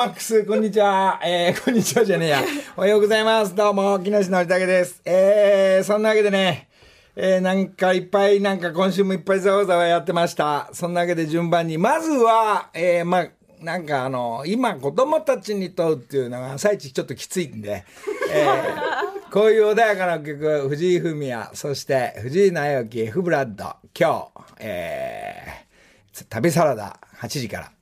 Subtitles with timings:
[0.00, 1.20] マックス、こんにちは。
[1.22, 2.42] えー、こんにちはじゃねえや。
[2.74, 3.54] おはようございます。
[3.54, 5.02] どうも、木梨憲武です。
[5.04, 6.70] えー、そんなわけでね、
[7.14, 10.70] えー、なんかいっぱい、なんか今週もいっぱいざわざわやってました。
[10.72, 13.28] そんなわけで順番に、まずは、えー、まあ、
[13.60, 17.84] なんかあの、今子供たちに問うっていうのが朝一ちょっときついんで、
[18.32, 27.79] えー、こういう穏やかな曲、藤井フミヤ、そして藤井直之、F ブラッド、今日、えー、旅サラダ8時から。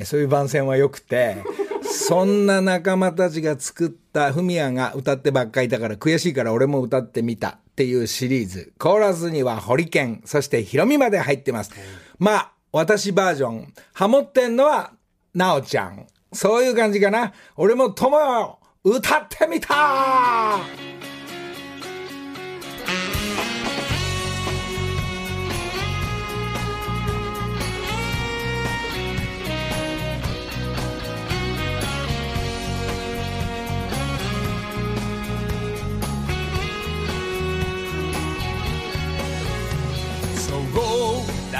[0.00, 1.36] えそういう番宣は良くて、
[1.82, 8.72] そんな仲間たちが作ったフミヤが歌ってばっかりだから悔しいから俺も歌ってみたっていうシリーズ。
[8.78, 11.72] コーラスにはホリケン、そしてヒロミまで入ってます。
[12.18, 14.92] まあ、私バージョン、ハモってんのは、
[15.34, 16.06] なおちゃん。
[16.32, 17.32] そういう感じかな。
[17.56, 20.58] 俺も友よ、歌ってみた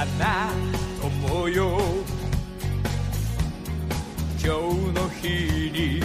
[0.00, 0.50] そうだな
[1.02, 1.78] 友よ。
[4.42, 4.48] 今日
[4.94, 6.02] の日に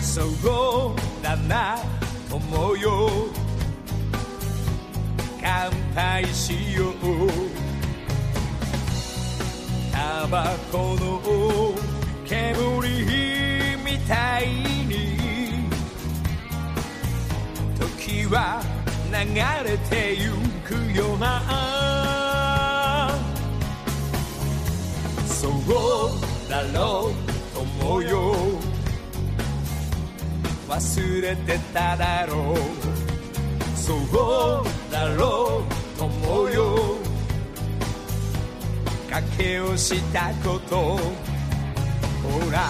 [0.00, 1.78] そうだな
[2.30, 3.10] 友よ。
[5.42, 6.94] 乾杯しよう。
[9.92, 11.74] タバコの
[12.24, 12.88] 煙
[13.84, 14.46] みたい
[14.86, 15.68] に
[17.80, 18.62] 時は
[19.10, 20.30] 流れてゆ
[20.64, 21.16] くよ。
[21.18, 22.05] な
[25.66, 27.12] そうだろう？
[27.82, 28.34] 友よ
[30.68, 32.56] 忘れてただろう？
[33.76, 33.98] そう
[34.92, 35.62] だろ
[35.96, 35.98] う？
[35.98, 36.96] 友よ
[39.10, 40.76] 賭けをしたこと。
[42.22, 42.60] ほら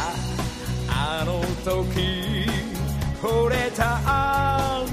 [0.89, 2.47] あの時
[3.21, 4.85] 惚れたあ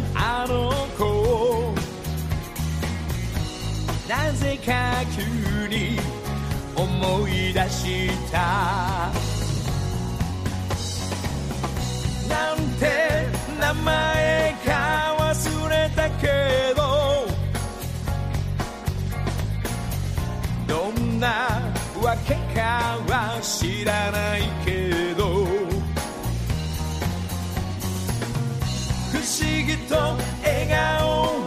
[0.47, 1.73] の子。
[4.09, 5.99] なぜか急に
[6.83, 9.11] 思い出した。
[12.27, 13.27] なんて
[13.59, 17.27] 名前か忘れたけど
[20.67, 21.27] どんな
[22.01, 25.45] わけかは知らないけど
[29.11, 29.95] 不思議と
[30.43, 31.42] 笑顔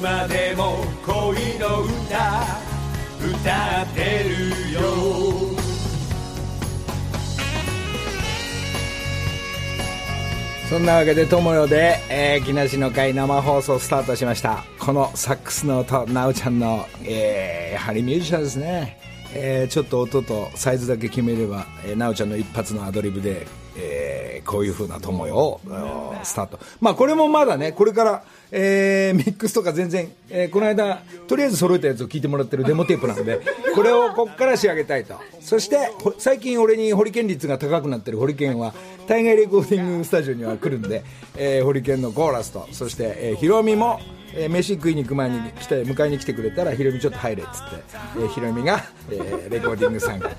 [0.00, 2.70] までも恋の歌
[3.20, 4.80] 歌ってるよ
[10.70, 14.62] そんなわけで、友よで、えー、木梨の会生放送スタートしました。
[14.78, 18.96] このサックスの音、なおちゃんの、えー、やはりミュージシャンですね。
[19.34, 23.48] えー、ちょっと音とサイズだけ決めれば、えー、なおちゃんの一発のアドリブで、
[24.50, 25.60] こういう風な友よを、
[26.24, 26.58] スタート。
[26.80, 33.40] まあこれもまだね、これから、えー、ミックスとか全然、えー、この間、とりあえず揃えたやつを聞いてもらってるデモテープなんで、
[33.76, 35.14] これをこっから仕上げたいと。
[35.40, 38.74] そして、ほ最近俺にホリケン率が高くなってるホリケンは、
[39.06, 41.04] 大概レコーディングスタジオには来るんで、
[41.36, 44.00] えー、ホリケンのコーラスと、そして、えー、ヒロミも、
[44.34, 47.76] えー、飯食いに行く前に来て、迎えに来てくれたら、ヒロミちょっと入れっつって、
[48.16, 50.30] えー、ヒロミが、えー、レコーディング参加。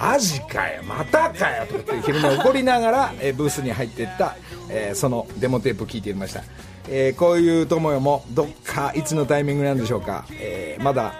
[0.00, 4.36] マジかよ、またかよとかって、ヒロミ怒りながら、えー、ブースに入っていった、
[4.68, 6.42] えー、そのデモテープを聞いていました。
[6.88, 11.14] えー、こういう友よもどっかいつのタイミングなんでしょうか、えー、まだ、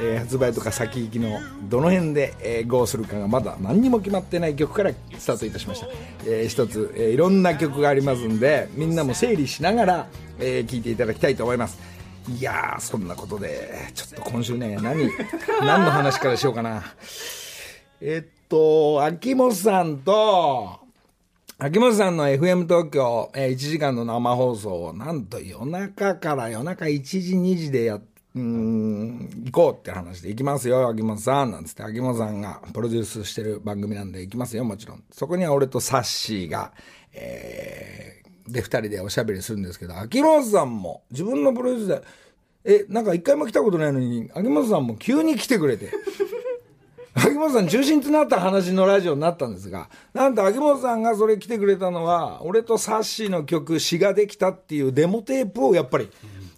[0.00, 5.88] えー、発売とか先行きのどの辺で、えー、ゴーするかがまだ何にも決まってない曲からスタートいたしました、
[6.26, 10.06] えー、一つ、えー、いろんな曲がありますんでみんなも整理しながら、
[10.38, 11.78] えー、聴いていただきたいと思います。
[12.28, 15.10] いやーそんなことでちょっと今週ね何
[15.64, 16.82] 何の話からしようかな。
[18.00, 20.78] えっと秋元さんと
[21.58, 28.02] 秋元さんの FM 東京、えー、1時間の生放送をなんと夜中から夜中1時2時でやっ
[28.38, 29.30] うん。
[29.46, 30.88] 行こうって話で行きますよ。
[30.88, 31.82] 秋元さんなんつって。
[31.82, 34.64] 秋元さんがプロデュースしてる番組なんで行きますよ。
[34.64, 35.02] もちろん。
[35.10, 36.72] そこには俺とサッシーが、
[37.12, 42.02] えー、で、二人でおしゃべりするんですけど、秋元さんも自分のプロデュースで、
[42.64, 45.90] え、なんか一回も来たことないのに、秋元さんも急に来てくれて、
[47.14, 56.08] 秋元さん中心となった話のラジオになったんですが、なんと秋元さんがそれ来てくれたのは、俺とサッシーの曲、詩ができたっていうデモテープをやっぱり、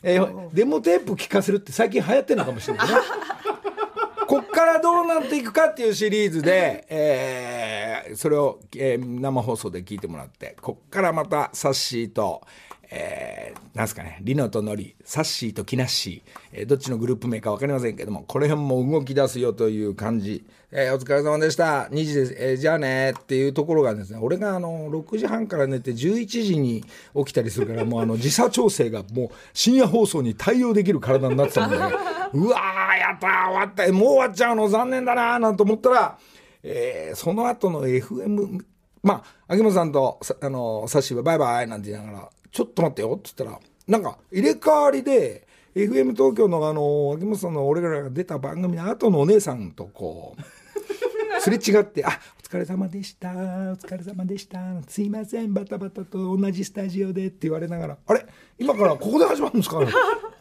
[0.03, 2.95] えーデモテープ聞かせるって最近流行ってるのかもしれないね。
[4.27, 12.43] こっからどうなっていくかっていうシリーズで、えーそれを、えー生放送で聞いてもらって、こっからまたサッシーと、
[12.91, 20.45] えーなんすかね、リノとノリ、サッシーとキナッシー、えーどっちのグループ名か分かりませんけども、これ辺も動き出すよという感じ。
[20.73, 21.83] えーお疲れ様でした。
[21.85, 22.35] 2時です。
[22.37, 26.85] えーじゃあねっていうところがですね、俺があの、6時半から寝て11時に
[27.17, 34.69] 起きたりするから、もうあの、 時差調整がもう深夜放送に対応できる体になってたんで、 うわー、やったー、終わった、もう終わっちゃうの？
[34.69, 36.19] 残念だなーなんて思ったら、
[36.65, 38.61] えーその後の FM、
[39.03, 43.13] まあ、秋元さんと、さあの、サッシーはバイバイなんて言いながら、ちょっと待ってよ。
[43.19, 50.43] って言ったら、なんか入れ替わりで、FM 東京のあの、秋元さんの俺らが出た番組の後のお姉さんとこう、
[51.41, 53.33] すれ違って、あ、お疲れ様でした、お
[53.77, 54.59] 疲れ様でした、
[54.89, 58.27] すいません、バタバタと同じスタジオでって言われながら、あれ
[58.59, 59.79] 今からここで始まるんですか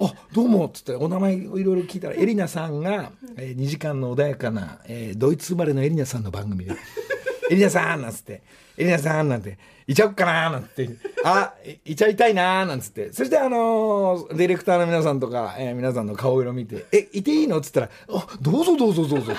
[0.01, 6.71] あ、どうもっつって、お名前をいろいろ聞いたら、エリナさんが、え2時間の穏やかな、えードイツ生まれのエリナさんの番組で、
[7.51, 8.41] エリナさんなんつって、
[8.79, 10.89] エリナさんなんて、いちゃおっかななんて、
[11.23, 11.53] あ、
[11.85, 17.57] いちゃいたいななんつって、そしてあのーディレクターの皆さんとか、えー皆さんの顔色見て、え、いていいの？
[17.57, 19.33] っつったら、あ、どうぞどうぞどうぞ。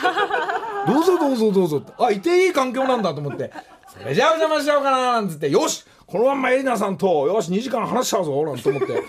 [0.87, 1.79] どうぞどうぞどうぞ。
[1.79, 1.93] って。
[1.99, 3.51] あ、いていい環境なんだと思って、
[4.01, 9.03] それじゃあお邪魔しちゃおうかななんつって、よしこのまんまエリナさんと、よし2時間話しちゃうぞなんて思って、座っ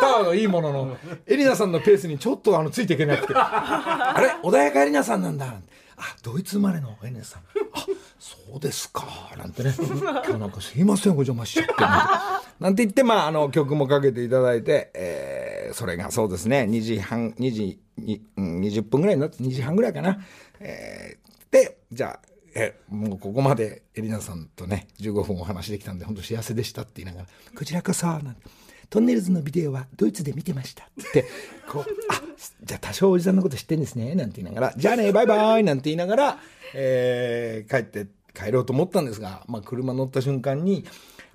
[0.00, 0.96] たはいいものの、
[1.26, 5.46] エリナさんのペースにちょっとあの、ついていけなくて、あれ穏やかエリナさんなんだ。
[5.46, 7.42] なんてあ、ドイツ生まれのエリナさん。
[7.72, 7.86] あ、
[8.18, 9.06] そうですか。
[9.36, 9.74] なんてね。
[9.78, 11.72] 今日なんかすいません、お邪魔しちゃって。
[11.82, 20.20] なんてなんて言って、まあ、あの、曲もかけていただいて、えーそれがそうですね、2時半、2時に、うん20分ぐらいになって、2時半ぐらいかな。
[20.60, 28.42] えーで、じゃあ、え、もうここまでエリナさんとね、15分お話できたんで、本当幸せでしたって言いながら、こちらこそ、なんて。
[28.90, 31.24] トンネルズのビデオはドイツで見てましたって、
[31.68, 32.22] こう、あ、
[32.62, 35.64] じゃあ多少おじさんのこと知ってんですね、なんて言いながら、じゃあね、バイバイ。
[35.64, 36.38] なんて言いながら、
[36.74, 40.84] えー帰って、帰ろうと思ったんですが、まあ車乗った瞬間に、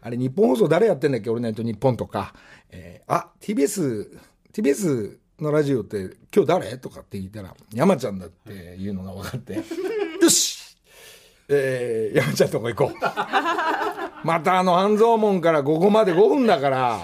[0.01, 1.29] あれ日本放送誰やってんだっけ？
[1.29, 2.33] 俺ないと日本とか、
[2.71, 4.17] えーあ、TBS、
[4.53, 6.77] TBS のラジオって今日誰？
[6.77, 9.63] とかって聞いたら、山ちゃんだっていうのが分かって、
[11.49, 12.95] えー、山ちゃんとこ行こう。
[14.23, 16.99] またあの半蔵門からここまで5分だから、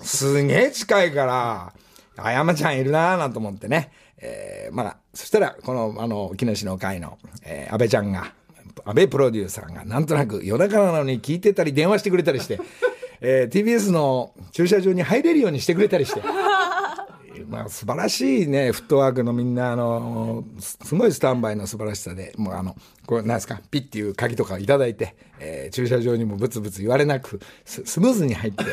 [0.00, 1.72] すげえ近いから、
[2.16, 3.90] あ、山ちゃんいるなーなんて思ってね。
[4.18, 8.32] えー、まあ、そしたら、この、あの、木梨の会の、えー、安倍ちゃんが、
[8.84, 12.60] 安倍プロデューサーが、なんとなく夜中なのに聞いてたり電話してくれたりして、
[13.20, 16.22] えー、TBS の駐車場に入れるようにしてくれたりして、
[17.54, 28.64] まあ、素晴らしいね、フットワークのみんな、あの、すごいスタンバイの素晴らしさで、もうあの、これ、なんですか、ピッっていう鍵とかいただいて、えー駐車場にもブツブツ言われなく、スムーズに入って、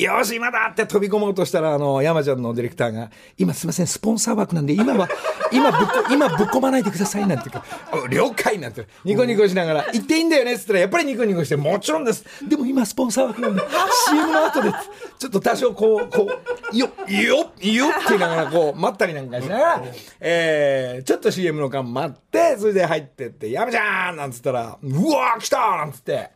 [0.00, 5.08] よし、今だって飛び込もうとしたら、あの、山ちゃんのディレクターが、今すいません、スポンサー枠なんで、今は、
[5.52, 8.02] 今ぶっ、今ぶっ込まないでください、なんて言う。
[8.02, 12.24] か、了解なんて、ニコニコしながら、言っていいんだよねって言ったら、やっぱりニコニコして、もちろんです。
[12.48, 13.62] でも今スポンサー枠なんで、
[14.08, 14.72] CM の後で、
[15.18, 16.30] ちょっと多少こう、こ
[16.72, 19.82] う、よ、よ、よって言いながら、こう、待ったりなんかしながら、
[20.20, 26.30] えー、ちょっと CM の間待って、それで入ってって、山ちゃんなんつったら、うわー来たなんつって、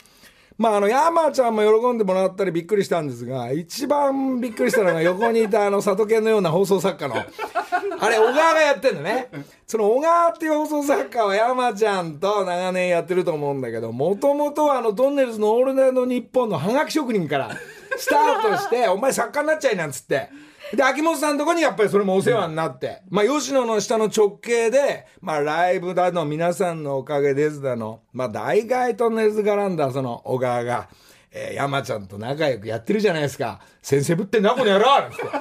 [0.58, 9.28] まあ、あの、山ちゃんも喜んでもらったりびっくりしたんですが、一番びっくりしたのが横にいたあの、里犬のような放送作家の、あれ、小川がやってんのね。
[9.68, 17.56] その小川っていう放送作家は山ちゃんと長年やってると思うんだけど、もともとはあの、ドンネルズのオールナイトニッポンのハガキ職人から
[17.96, 20.28] スタートして、お前作家になっちゃいなんつって。
[20.74, 30.88] で、秋元さんのとこにやっぱりそれもお世話になって、まあ、吉野の下の直系で、まあ、ライブだの、皆さんのおかげですだの、まあ、大概トンネルズ絡んだ、その、小川が、
[31.30, 33.60] えー山ちゃんと仲良くやってるじゃないですか。
[33.82, 35.22] 先生ぶってんな、この野郎なんつって。
[35.24, 35.32] こ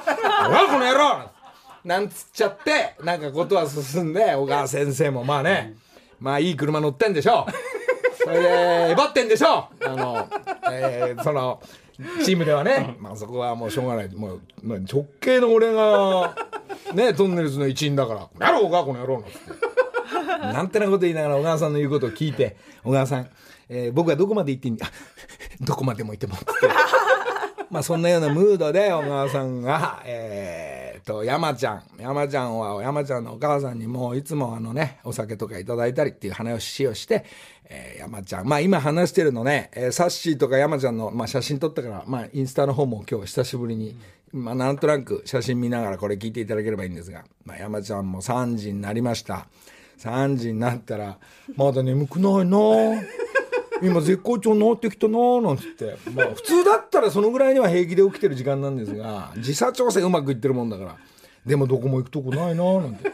[0.78, 1.38] の野郎なんつって
[1.84, 5.74] なんつっちゃって、なんかことは進んで、小川先生もまあね、
[6.20, 7.52] まあいい車乗ってんでしょう。
[8.24, 9.84] それで、えばってんでしょう。
[9.86, 10.28] あの、
[10.70, 11.62] えーその、
[12.24, 14.14] チームではね、まあそこはもうしょうがない。
[14.14, 16.34] もう、まあ直系の俺が、
[16.94, 19.68] ね、トンネルズの一員だから、やろうか、この野郎なんつって。
[20.52, 23.28] なんてなこと言いながら小川さんの言うことを聞いて、小川さん、
[23.68, 24.90] えー僕はどこまで行っていいんだ、あ
[25.64, 26.50] どこまでも行っても、つって。
[27.70, 31.82] まあそんなようなムードで小川さんが、えー、と、山ちゃん。
[31.98, 37.24] 山ちゃんは、山ちゃんのお母さんにもういつもあのね、お酒とかいただいたりっていう話をして、
[37.64, 38.46] えー、山ちゃん。
[38.46, 43.96] まあ今話してるのね、えー、サッシーとか山ちゃんの、まあ写真撮ったから、まあインスタの方も今日久しぶりに、
[44.32, 49.46] まあなんとなく写真見ながらこれ聞いていただければいいんですが、まあ山ちゃんも3時になりました。
[49.98, 51.18] 3時になったら、
[51.56, 52.58] まだ眠くないな
[53.82, 55.96] 今絶好調治ってきたななんつって。
[56.14, 60.96] まあ普通だったらそのぐらいには平気で起きてる時間なんですが、時差調整うまくいってるもんだから。
[61.46, 63.10] でもどこも行くとこないななんて。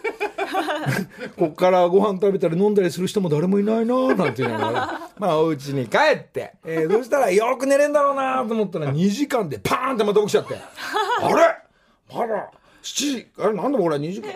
[1.38, 10.56] こっからご飯食べたり飲んだりする人も誰もいないななんて言いながら、まあお家に帰って、えー、そしたらよく寝れんだろうなと思ったら2時間でパーンってまた起きちゃって。
[11.22, 11.34] あれ？
[12.14, 12.50] まだ
[12.82, 14.32] 7時、あれなんで俺2時間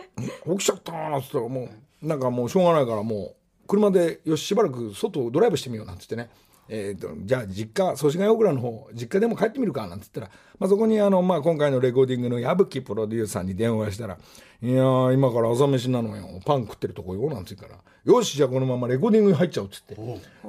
[0.57, 1.69] 起きちゃったななんつったらも
[2.03, 3.35] う、なんかもうしょうがないからもう、
[3.69, 6.31] 車でよししばらく外ドライブしてみようなんつってね。
[6.71, 14.19] えーと、じゃあ実家祖師ヶ谷大倉の方実家でも帰ってみるかなんつったら、まあ、そこにあの、まあ、今回のレコーディングの矢吹プロデューサーに電話したら
[14.61, 19.97] 「いや今から朝飯なのよパン食ってるとこよ」なんつうから「よしじゃあこのままレコーディングに入っちゃう」っつって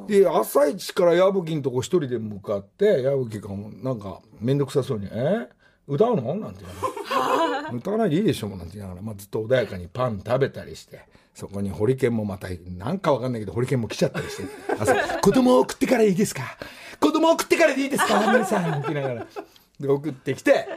[0.08, 5.48] で朝一から矢吹のとこ一人で向かって矢吹がもなんか面倒くさそうに「え？
[5.88, 11.00] 歌うの?」なんて言う 歌わないでいいでしょ」なんて言いながら、まあ、ずっと穏やかにパン食べたりして。
[11.40, 14.44] そこにホリケンもまたなんかわかんないけどホリケンも来ちゃったりして。
[14.78, 16.58] 朝子供を送ってからいいですか？
[17.00, 18.20] 子供を送ってからでいいですか？
[18.20, 19.28] 皆さんって言いながら。
[19.80, 20.68] で送ってきて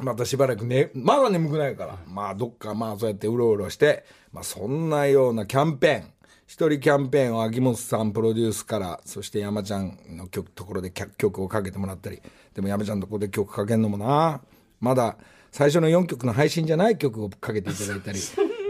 [0.00, 1.96] またしばらくねまだ眠くないから。
[2.06, 6.10] まあどっかまあそうやってうろうろして、まあ、そんなようなキャンペーン。
[6.46, 12.20] 一人キャンペーンを秋元さんプロデュースからそして山ちゃんの曲ところで曲をかけてもらったり。
[12.52, 14.42] でも山ちゃんのところで曲かけるのもな。
[14.80, 15.16] まだ
[15.50, 18.18] 最初の4曲の配信じゃない曲をかけていただいたり。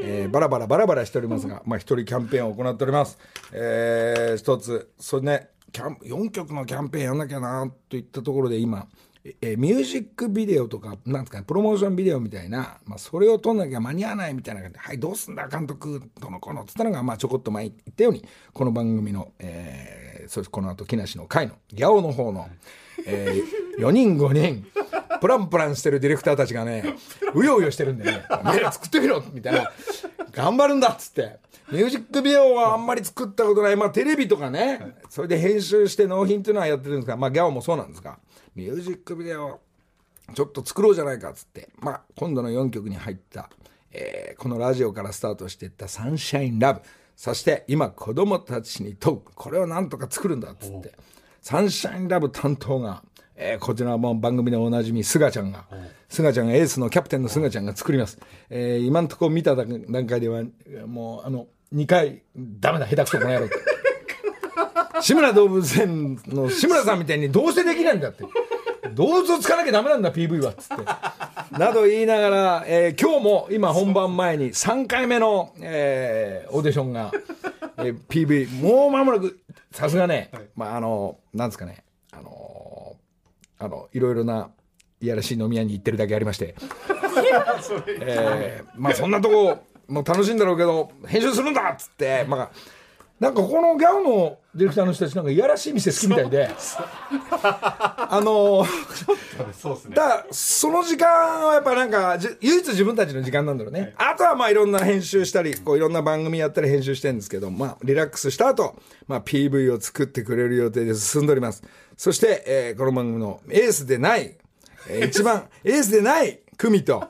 [0.07, 3.19] えー、バラバラバラバラしておりますが、まあ、一人キャンペーンを行っております。
[3.53, 8.87] えー、一つ、それね、キャン4曲のキャンペーンやんなきゃなといったところで今、
[9.41, 22.49] えー、ミュージックビデオとか、なんですかね、プロモーションビデオみたいな、まあ、それを撮んなきゃ間に合わないみたいな感じで、はい、どうすんだ、監督、とのこの、つったのが、まあ、ちょこっと前言ったように、この番組の、えー、そしてこの後、木梨の会の、ギャオの方の、
[23.07, 24.67] えー、4人5人、
[25.21, 26.97] プランプランしてるディレクターたちがね、
[27.35, 29.73] うようよしてるんでね、お前ら作ってみろみたいな、
[30.33, 31.39] 頑張るんだっつって。
[31.73, 33.77] ミュージックビデオはあんまり作ったことない。
[33.77, 38.19] まあテレビとかね、それで編集して納品っていうのはやってるんですが、まあギャオもそうなんですが、
[38.55, 39.61] ミュージックビデオ
[40.35, 43.51] ちょっと作ろうじゃないかっつって、まあ今度の4曲に入った、
[43.93, 46.83] えー、このラジオからスタートしていったサンシャインラブ。
[47.17, 49.21] そして今子供たちに問う。
[49.35, 50.93] これをなんとか作るんだっつって、
[51.41, 53.03] サンシャインラブ担当が、
[53.37, 55.67] えー、こちらも番組でおなじみ、すがちゃんが、
[56.09, 58.19] すがちゃんがエースのキャプテンのすがちゃんが作ります。
[58.49, 60.43] えー、今のところ見た段階では、
[60.87, 63.49] もう、あの、2回、ダメだ、下手くそこの野郎。
[65.03, 68.25] 志村動物園の志村さんみたいにどうしてできないんだって。
[68.95, 70.53] 動物をつかなきゃダメなんだ、PV は。
[70.53, 71.59] つって。
[71.59, 77.11] など言いながら、えー、今日も今本番前に3回目の、えー、オーディションが、
[77.79, 79.41] えー、PV、もう間もなく、
[79.73, 82.94] さすがね、まあ、あの、なんですかね、あの、
[83.59, 84.51] あの、いろいろな
[85.01, 86.55] いやらしい飲み屋に行ってるだけありまして、
[88.01, 92.51] えー、まあそんなとこもう楽しいんだろうけど編集するんだっつってまあ
[93.21, 96.51] なんかこのギャオのディレクターの人たちなんかいやらしい店好きみたいで。
[98.07, 98.67] あの
[99.53, 99.95] そうすね。
[99.95, 101.07] だその時間
[101.47, 111.63] はやっぱなんか唯一自分たちの時間なんだろうね、はい、あとはまあいろんな編集したりこういろんな番組やったり編集してるんですけどまあリラックスした後、まあ PV を作ってくれる予定で進んでおります。
[111.97, 114.37] そして、えー、この番組のエースでない
[114.89, 117.09] えー、一番エースでない組と、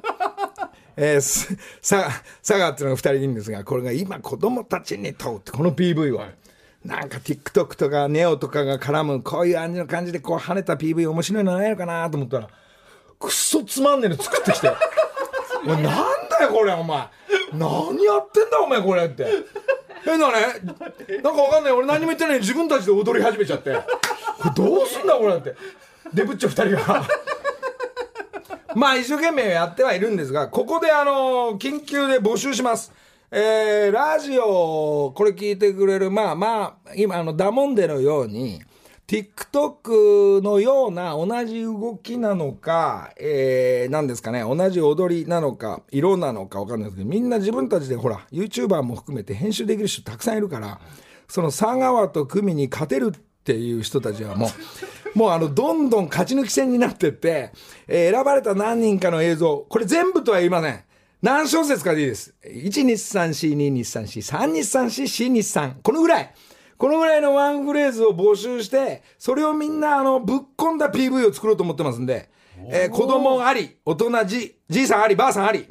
[0.97, 6.19] えー、佐賀っていうのが二人いるんですが、これが今子供たちに問うって、この PV を。
[6.19, 6.35] はい
[6.85, 12.49] なんか TikTok とか NEO とかが絡む、こういう感じでこう跳ねた PV 面白いのないのかなと思ったら、
[13.19, 14.71] くっそつまんねえの作ってきて。
[15.65, 15.95] お前なん
[16.29, 17.09] だよこれお前。
[17.55, 19.27] 何やってんだお前これって。
[20.05, 20.61] 変だね。
[21.23, 21.73] なんかわかんない。
[21.73, 23.73] 俺何も言ってない自分たちで踊り始めちゃって。
[23.73, 23.83] こ
[24.45, 25.55] れどうすんだこれって。
[26.13, 27.09] デブッチョ二人が。
[28.75, 32.93] まあ一生懸命やってはいるんですが、ここであの、緊急で募集します。
[33.31, 38.63] えー、ラジオ、これ聞いてくれる、まあまあ、今、あの、ダモンデのように、
[39.07, 50.81] TikTok のような同じ動きなのか、えー、何ですかね、同じ踊りなのか、色なのかわかんないですけど、みんな自分たちでほら、YouTuber も含めて編集できる人たくさんいるから、
[51.29, 54.51] その佐川と組に勝てるっていう人たちはもう、
[55.15, 57.53] もうあの、どんどん勝ち抜き戦になってって、
[57.87, 60.81] えー、選ばれた何人かの映像、これ全部とは言いません。
[61.23, 62.35] 何小節かでいいです。
[62.45, 65.75] 1日3、4、2日3、4、3日3、4、4日3。
[65.83, 66.35] このぐらい。
[66.77, 72.29] このぐらいのワンフレーズを募集して、それをみんなあの、ぶっ込んだ PV を作ろうと思ってますんで、
[72.69, 75.67] えー子供あり、大人じ、じいさんあり、ばあさんあり。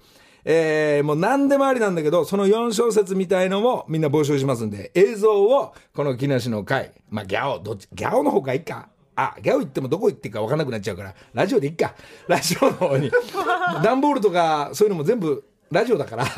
[0.46, 8.90] えーもう何でもありなんだけど、その4小節みたいのもみんな募集しますんで、映像をこの木梨の会、まあギャオ、どっち、ギャオの方がいいか。
[9.16, 11.94] あ、ギャオ行ってもどこ行っていいか分かんなくなっちゃうから、ラジオでいいか。
[12.28, 13.12] ラジオの方に。
[13.84, 16.26] 段ボールとかそういうのも全部ラジオだから。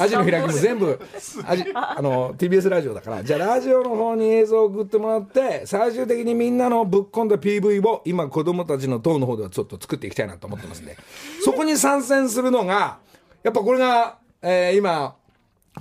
[0.00, 1.00] アジの開きも全部
[1.44, 10.96] アジあの TBS ラジオだからじゃあラジオの方に映像を送ってもらって最終的にみんなのぶっ込んだ PV を今子供たちの党の方ではちょっと作っていきたいなと思ってますんで
[11.44, 12.98] そこに参戦するのが
[13.42, 15.16] やっぱこれが、えー今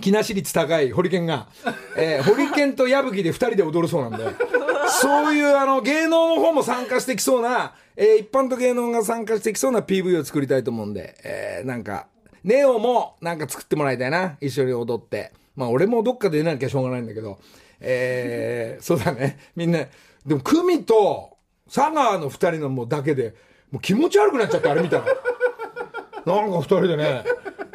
[0.01, 1.47] 木梨率高いホリケンが、
[1.95, 4.25] えーホリケンと矢吹で2人で踊るそうなんで
[5.01, 12.07] そういうあの芸能の方も参加してきそうな、えー一般と芸能が参加してきそうな PV を作りたいと思うんで、えーなんか
[12.43, 14.37] ネオもなんか作ってもらいたいな。
[14.39, 15.33] 一緒に踊って。
[15.55, 17.39] まあ俺もどっかで出なきゃしょうがないんだけど。
[17.81, 19.37] えーそうだね。
[19.55, 19.79] みんな
[20.25, 23.35] でも久美と佐川の2人のもうだけで
[23.71, 25.05] もう気持ち悪くなっちゃってあれ見たら。
[26.25, 27.23] なんか二人でね、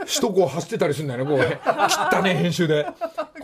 [0.07, 1.61] 首都高走ってたりするんだよね、こうね。
[1.89, 2.87] 切ったね、編集で。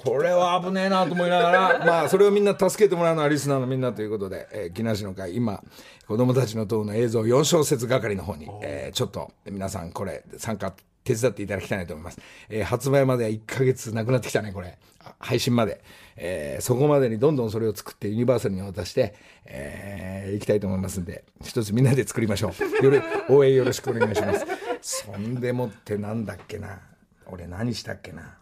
[0.04, 5.62] これは危ねえなと思いながら、まあ、それをみんな助けてもらうのはリスナーのみんなということで、えー、木梨の会、今、
[6.06, 10.72] 子供たちの党の映像4小節係の方に、えーちょっと、皆さんこれ、参加、
[11.04, 12.18] 手伝っていただきたいなと思います。
[12.48, 14.78] えー発売までは1ヶ月なくなってきたね、これ。
[15.04, 15.80] あ配信まで。
[16.16, 19.14] えーそこまでにどんどんそれを作ってユニバーサルに渡して、
[19.46, 22.84] えーいきたいと思いますんで、一つみんなで作りましょう。
[22.84, 24.46] よろ応援よろしくお願いします。
[24.80, 26.80] そんでもってなんだっけな。
[27.26, 28.38] 俺何したっけな。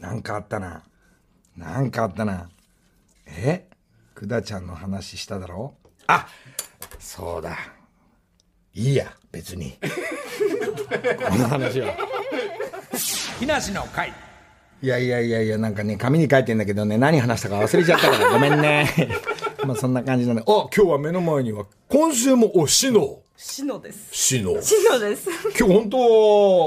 [0.00, 0.82] なんかあったな。
[1.56, 2.48] なんかあったな。
[3.26, 3.66] え？
[4.14, 5.74] くだちゃんの話しただろ？
[6.06, 6.26] あ
[6.98, 7.56] そうだ。
[8.74, 9.78] いいや、別に。
[9.80, 11.94] この話は。
[13.38, 14.12] 木梨の会
[14.82, 18.86] いやいやいやいや、なんかね、紙に書いてんだけどね、何話したか忘れちゃったから、ごめんね。
[19.66, 23.20] まあそんな感じなんで、あ、今日は目の前には、今週も、お、シノ。
[23.36, 24.08] シノです。
[24.12, 24.62] シノ。
[24.62, 25.28] シノです。
[25.58, 25.98] 今日本当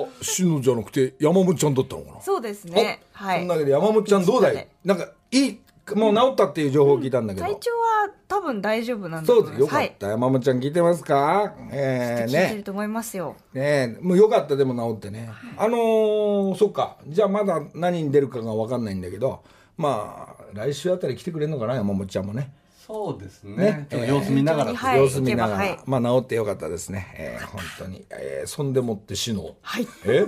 [0.03, 2.21] は、シノじゃなくて、山本ちゃんだったのかな？
[2.21, 3.01] そうですね。
[3.11, 3.39] はい。
[3.39, 4.67] そんなわけで山本ちゃんどうだい？
[4.85, 5.59] なんか、いい、
[5.95, 7.47] もう治ったっていう情報を聞いたんだけど。
[7.47, 9.49] 体調は多分大丈夫なんだとそう。
[9.49, 11.55] ですよかった、山本ちゃん聞いてますか？
[11.71, 13.35] えー、ね聞いてると思いますよ。
[13.51, 19.43] ねもうよかったでも治ってね、あのー、そっかじゃあまだ何に出るかが分かんないんだけど
[19.75, 22.53] まあ来週あたり来てくれるのかな山本ちゃんもね
[22.89, 23.87] そうですね。
[23.91, 24.07] ね。
[24.07, 29.87] 様子見ながら、はい様子見ながら、行けまあ治ってよかったですね、えー、本当に、えー、そんでもって死のはい。
[30.05, 30.25] え？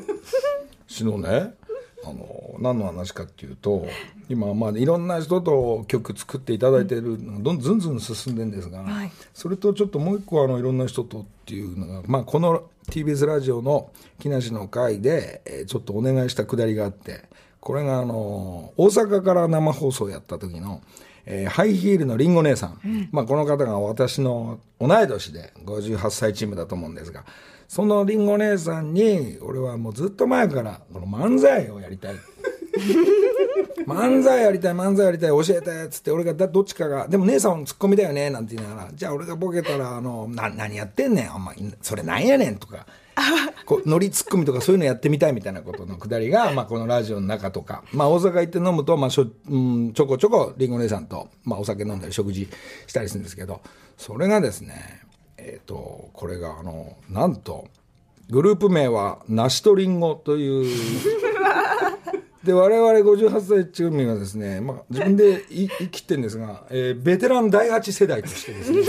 [0.85, 1.55] 死のね。
[2.03, 3.85] あの何の話かっていうと
[4.27, 9.11] 今まあいろんな人と曲作っていただいてるのがどんずんずん進んでるんですが、はい。
[9.33, 17.23] それとちょっともう一個あのいろんな人とっていうのが、まあ、この TBS ラジオの木梨の会で、えーちょっとお願いしたくだりがあって
[17.59, 20.81] これがあの大阪から生放送やった時の、
[21.25, 27.23] えーハイヒールのりんご姉さん、まあ、この方が私の同い年で58歳チームだと思うんですが
[27.67, 32.15] そのりんご姉さんに俺はもうずっと前からこの漫才を やりたい。
[33.85, 42.85] 漫才やりたい漫才やりたい教えてっつって俺がだどっちかがでも姉さんツッコミだよねなんて言いながらじゃあ俺がボケたらあのな何やってんねんお前それなんやねんとか
[43.65, 52.47] こうノリツッコミとかそういうのやってみたいみたいなことのくだりが、 まあ、このラジオの中とか、まあ、大阪行って飲むと、まあしょうん、ちょこちょこりんご姉さんと、まあ、お酒飲んだり食事
[52.87, 53.61] したりするんですけど
[53.97, 55.01] それがですね
[55.37, 57.67] えっ、とこれがあのなんと
[58.29, 60.67] グループ名は「梨とりんご」という。
[62.43, 68.81] で我々58歳チームがですね、まあ、自分でい生きてるんですが、えーベテラン第8世代としてですね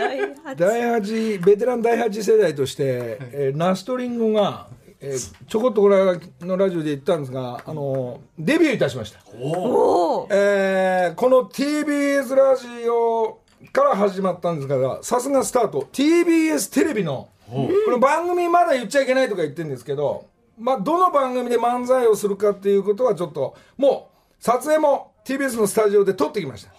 [0.00, 0.54] 第八。
[0.56, 4.68] 第8ベテラン第8世代として、えーナストリンゴが、
[5.00, 5.96] えーちょこっとこれ
[6.40, 10.28] のラジオで言ったんですが、あのデビューいたしました、おお。
[10.30, 13.40] えーこの TBS ラジオ
[13.72, 15.86] から始まったんですがさすがスタート。
[15.92, 20.26] TBS テレビのこの番組まだ言っちゃいけないとか言ってるんですけど、
[20.58, 26.70] まあ、どの番組で漫才をするかっていうことはちょっともう撮影も TBS のスタジオで撮ってきました、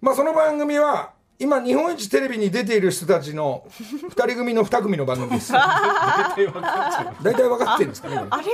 [0.00, 3.64] まあ、その番組は今日本一テレビに出ている人たちの
[4.10, 5.52] 2人組の2組の番組です。
[5.56, 8.44] 大体分かってるんですかねあれ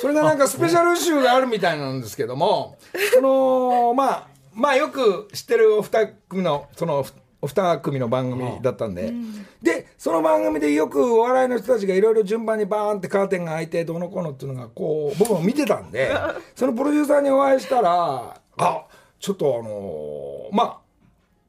[0.00, 2.78] それがなんかスペシャル集があるみたいなんですけども、
[3.12, 7.04] その、まあ、まあよく知ってるお二組の、その、
[7.42, 9.12] お二組の番組だったんで、
[9.60, 16.14] で、その番組でよくお笑いの人たちがいろいろ順番にバーンってカーテンが開いて、どうのこうのっていうのが、こう、僕も見てたんで、
[16.54, 18.84] そのプロデューサーにお会いしたら、あ、
[19.18, 20.79] ちょっとあのまあ、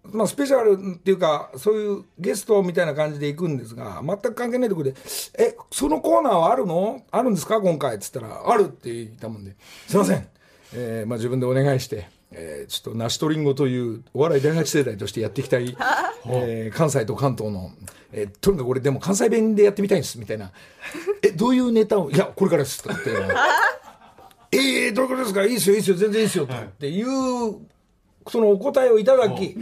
[0.03, 4.95] まあ、スペシャルっていうか、そういうゲストみたいな感じで行くんですが、全く関係ないところで、
[5.37, 7.03] え、そのコーナーはあるの？
[7.11, 7.61] あるんですか？
[7.61, 9.55] 今回っつったら、あるって言ったもんで、
[9.87, 10.27] すいません。
[10.73, 15.75] えーまあ、自分でお願いして、えーちょっと、ナシトリンゴというお笑い第八世代としてやっていきたい
[16.25, 17.71] えー関西と関東の、
[18.11, 20.51] えーとにかく俺でも関西弁でやってみたいんですみたいな。
[21.21, 22.09] えどういうネタを？
[22.09, 23.11] いやこれからですとかって。
[24.53, 25.43] えー、どういうことですか？
[25.45, 27.07] いいですよいいですよ全然いいですよっていう
[28.31, 29.55] そのお答えをいただき、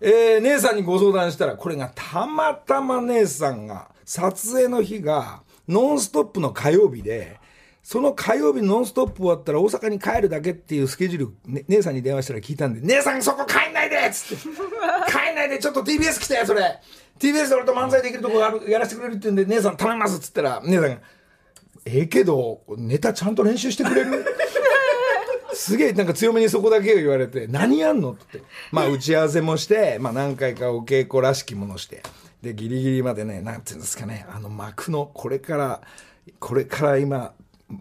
[0.00, 7.38] えー姉さんにご相談したらこれがたまたま姉さんが撮影の日が「ノンストップ!」の火曜日で
[7.82, 14.42] その火曜日ノンストップ終わったら大阪に帰るだけっていうスケジュール、ね、姉さんに電話したら聞いたんで「姉さんそこ帰んないで!」っつって
[15.10, 16.78] 「帰んないでちょっと TBS 来てそれ
[17.18, 20.88] TBS で俺と漫才できるとこあるやらせてくれるって言うんで姉さん頼みます」っつったら姉さんが
[21.86, 24.24] 「ええけどネタちゃんと練習してくれる?」
[25.54, 28.42] すげえなんか強めにそこだけを言われて、何やんのって。
[28.72, 32.02] まあ打ち合わせもして、まあ何回かお稽古らしきものして。
[32.42, 35.80] で、ギリギリまでね、なんていうんですかね、あの幕の、これから、
[36.38, 37.32] これから今、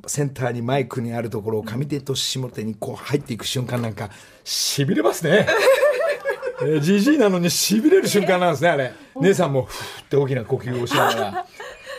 [0.07, 4.09] センターにマイクにあるところを上手と下手にこう入っていく瞬間なんか、
[4.45, 5.47] 痺れますね。
[6.81, 8.93] じじいなのに痺れる瞬間なんですね、あれ。
[9.19, 11.45] 姉さんも、ふーって大きな呼吸をしながら。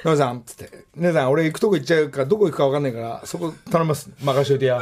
[0.04, 4.10] 姉さん、つって、姉さん、俺行くとこ行っちゃうから、どこ行くか分かんないから、そこ頼みます。
[4.22, 4.80] 任しといてや。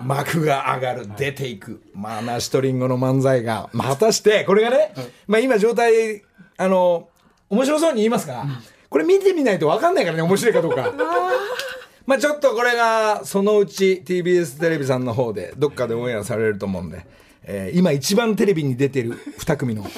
[0.00, 1.82] 幕が上がる、出ていく。
[1.94, 4.92] まあ、ナシとリンゴの漫才が、まあ、果たして、これがね、
[5.26, 6.22] まあ今状態、
[6.56, 7.08] あの、
[7.48, 8.44] 面白そうに言いますが、
[8.88, 10.92] これ見てみないと分かんないからね、面白いかどうか。
[12.06, 17.06] まあちょっとこれが、そのうち TBS テレビさんの方で、どっかでオンエアされると思うんで、
[17.44, 19.84] えー今一番テレビに出てる二組の、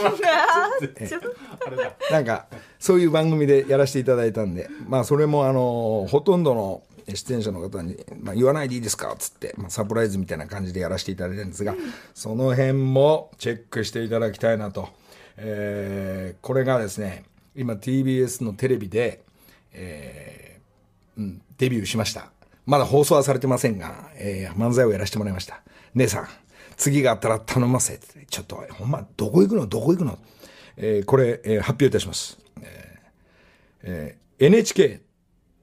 [2.10, 2.46] なんか、
[2.78, 6.82] そういう番組でやらせていただいたんで、まあ、それも、あの、ほとんどの
[7.14, 11.74] 出演者の方に、まあ、言わないでいいですかっつって、まあ、サプライズみたいな感じでやらせていただいたんですが、
[12.14, 14.88] その辺もチェックしていただきたいなと。
[15.36, 19.22] えーこれがですね、今 TBS のテレビで、
[19.72, 22.30] えーうん、デビューしました。
[22.64, 25.62] まだ放送はされてませんが、えー漫才をやらせてもらいました。
[25.94, 26.28] 姉さん、
[26.76, 28.26] 次があったら頼ませって。
[28.28, 29.66] ちょっと、ほんま、どこ行くの？
[29.66, 30.18] どこ行くの？
[30.76, 32.38] えーこれ、えー発表いたします。
[32.62, 33.00] えー
[33.84, 35.00] えー NHK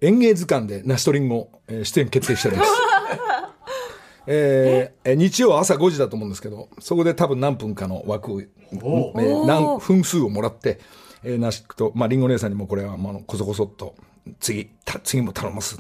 [0.04, 2.72] 演芸図鑑でナシトリンゴ、えー出演決定しております。
[4.28, 10.80] えーえー日曜朝5時だと思うんですけど、そこで多分何分かの枠を、えー何分数をもらって、
[11.24, 13.96] えー、なしと、まあ、リンゴ姉さんにもこれは、まあこそこそっと、
[14.42, 15.78] 次、た次も頼ます。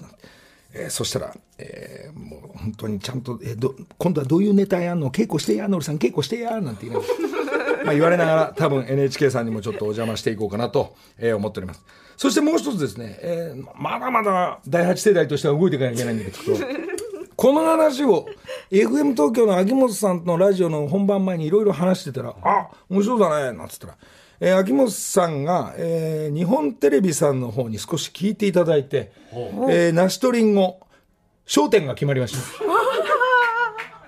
[0.73, 5.11] えーそしたら、えーもう本当にちゃんと、えーど、今度はどういうネタやんの？
[5.11, 11.81] 稽古してや、のりさん稽古してや、なんて言いながらまあ言われながら多分 NHK さんにもちょっとお邪魔していこうかなと、えー思っております。
[12.17, 16.57] そしてもう一つですね、えーまだまだ第8世代としては動いていかなきゃいけないんだけど、
[17.35, 18.27] この話を
[18.71, 23.97] FM 東京の秋元さんのラジオの本番前にいろいろ話してたら、あ、面白だね、なんつったら、
[24.39, 29.11] えー秋元さんが、えー日本テレビさんの方に少し聞いていただいて、
[29.69, 30.79] えー、梨とリンゴ、
[31.45, 32.39] 焦点が決まりました。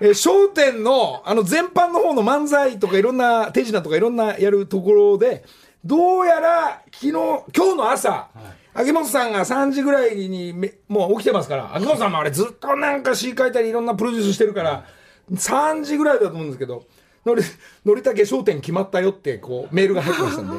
[0.00, 5.42] えー、焦点の、あの、全般の方の漫才とかいろんな、手品とかいろんなやるところで、
[5.86, 8.28] どうやら、昨日、今日の朝、
[8.74, 14.84] 秋元さんが3時ぐらいにめもう起きてますから、秋元さんもあれずっとなんか詩書いたりいろんなプロデュースしてるから、
[15.32, 16.86] 3時ぐらいだと思うんですけど、
[17.24, 17.42] のり、
[17.84, 20.56] のりたけ焦点決まったよって、こう、メールが入ってましたんで。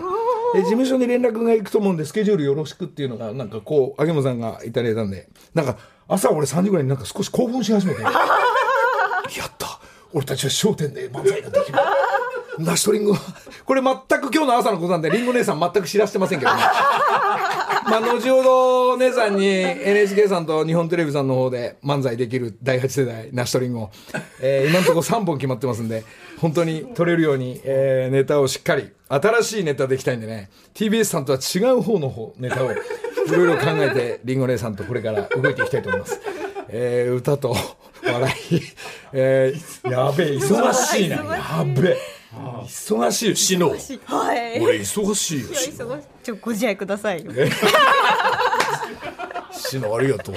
[0.53, 8.13] で事務所に連絡が行くと思うんで、スケジュールよろしくっていうのが、なんかこう、秋元さんがいただいたんで、なんか、朝俺3時ぐらいになんか少し興奮し始めて、 やっ
[9.57, 9.77] た。
[10.13, 11.77] 俺たちは焦点で漫才ができる。
[12.59, 13.15] ナシトリンゴ
[13.65, 16.61] これ全く今日の朝のことなんで、リンゴ姉さん全く知らせてませんけどね。
[17.89, 23.89] まあ、後ほど姉さんに NHK さんと日本テレビさんの方で漫才できる第8世代ナシトリンゴ、
[24.41, 26.03] えー今のところ3本決まってますんで、
[26.39, 32.75] 本当に取れるように、えーネタをしっかり、新しいネタできたいんでね、TBS さんとは違う方の方、ネタをい
[33.31, 36.19] ろいろ考えて、リンゴ姉さんとこれから動いていきたいと思います。
[36.69, 37.55] えー歌と
[38.03, 38.61] 笑い、
[39.13, 42.16] えーやべえ、忙しいな、やべえ。
[42.33, 43.69] 忙しいよ、シノ。
[43.69, 43.75] は
[44.35, 44.59] い。
[44.61, 45.95] 俺忙しいよ、シノ。
[45.95, 47.31] 忙しいちょご自愛くださいよ。
[49.51, 50.35] シノ ありがとう。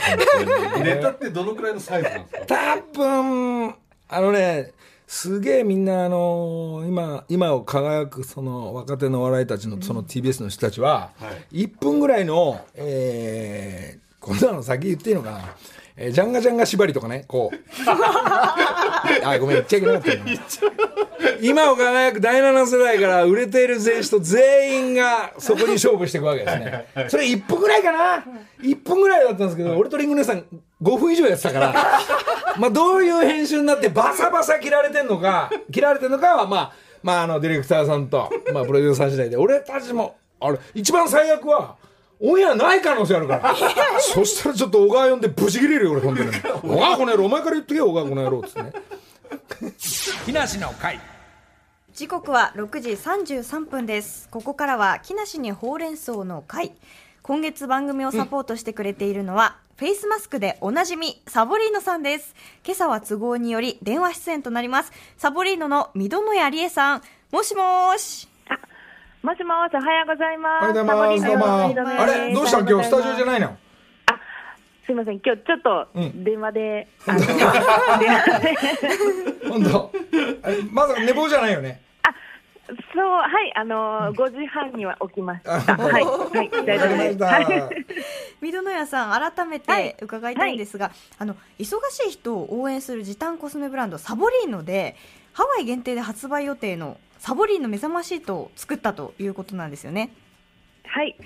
[0.83, 2.46] ネタってどのくらいのサイズなんですか？
[2.46, 3.74] 多分、
[4.09, 4.72] あのね、
[5.07, 11.11] すげえみんな、あの今、今を輝くその若手の笑いたちのその TBS の人たちは、
[11.53, 15.38] 1分ぐらいの、えーこんなの先言っていいのかな、
[15.96, 17.57] えージャンガジャンガ縛りとかね、こう。
[19.24, 20.24] あ、ごめん、言っちゃいけなかったよな
[21.42, 26.87] 今を輝く第7世代から売れている選手と全員がそこに勝負していくわけですね。
[27.09, 28.24] それ1分ぐらいかな
[28.62, 30.44] ?1 分ぐらいだったんですけど、俺とリンゴ姉さん
[30.83, 31.74] 5分以上やってたから、
[32.59, 36.72] まあどういう編集になってバサバサ切られてんのか、切られてんのかは、まあ、
[37.03, 41.76] まああのディレクターさんと、まあプロデューサー次第で、俺たちも、あれ、一番最悪は、
[42.20, 43.54] オンエアない可能性あるから。
[43.98, 46.30] そしたらちょっと小川呼んでブチ切れるよ、俺、本当に。
[46.62, 48.72] 小川この野郎、お前から言っとけよ、小川この野郎、つってね。
[50.26, 51.00] 木梨の会。
[51.94, 56.72] 時刻は6時33分ですここからは木梨にほうれん草の会
[57.22, 67.02] 今月番組をサポートしてくれているのは、フェイスマスクでおなじみサボリーノさんです今朝は都合により電話出演となりますサボリーノの三戸谷理恵さん
[67.33, 68.28] もしもーし
[69.22, 70.62] もしもし、おはようございおます。
[70.62, 71.74] はようございます。
[71.74, 71.90] どうも。
[72.00, 72.33] あれ？
[72.33, 72.61] どうした？
[72.61, 73.48] 今日スタジオじゃないの？
[74.06, 74.18] あ、
[74.87, 77.16] すいません、今日ちょっとうん 電話で、本
[79.62, 79.92] 当？
[80.72, 81.83] まさか寝坊じゃないよね？
[82.94, 85.56] そう、はい、あの、5時半には起きました。
[85.56, 87.24] あはい、はい、大丈夫です。
[87.24, 87.46] はい
[88.40, 89.94] 三戸谷さん改めはい。
[89.96, 94.96] て伺いたいんですが、あの忙しい人を応援する時短コスメブランドサボリーノで
[95.35, 100.11] ハワイ限定で発売予定のサボリンの目覚まシートを作ったということなんですよね
[100.85, 101.16] はい。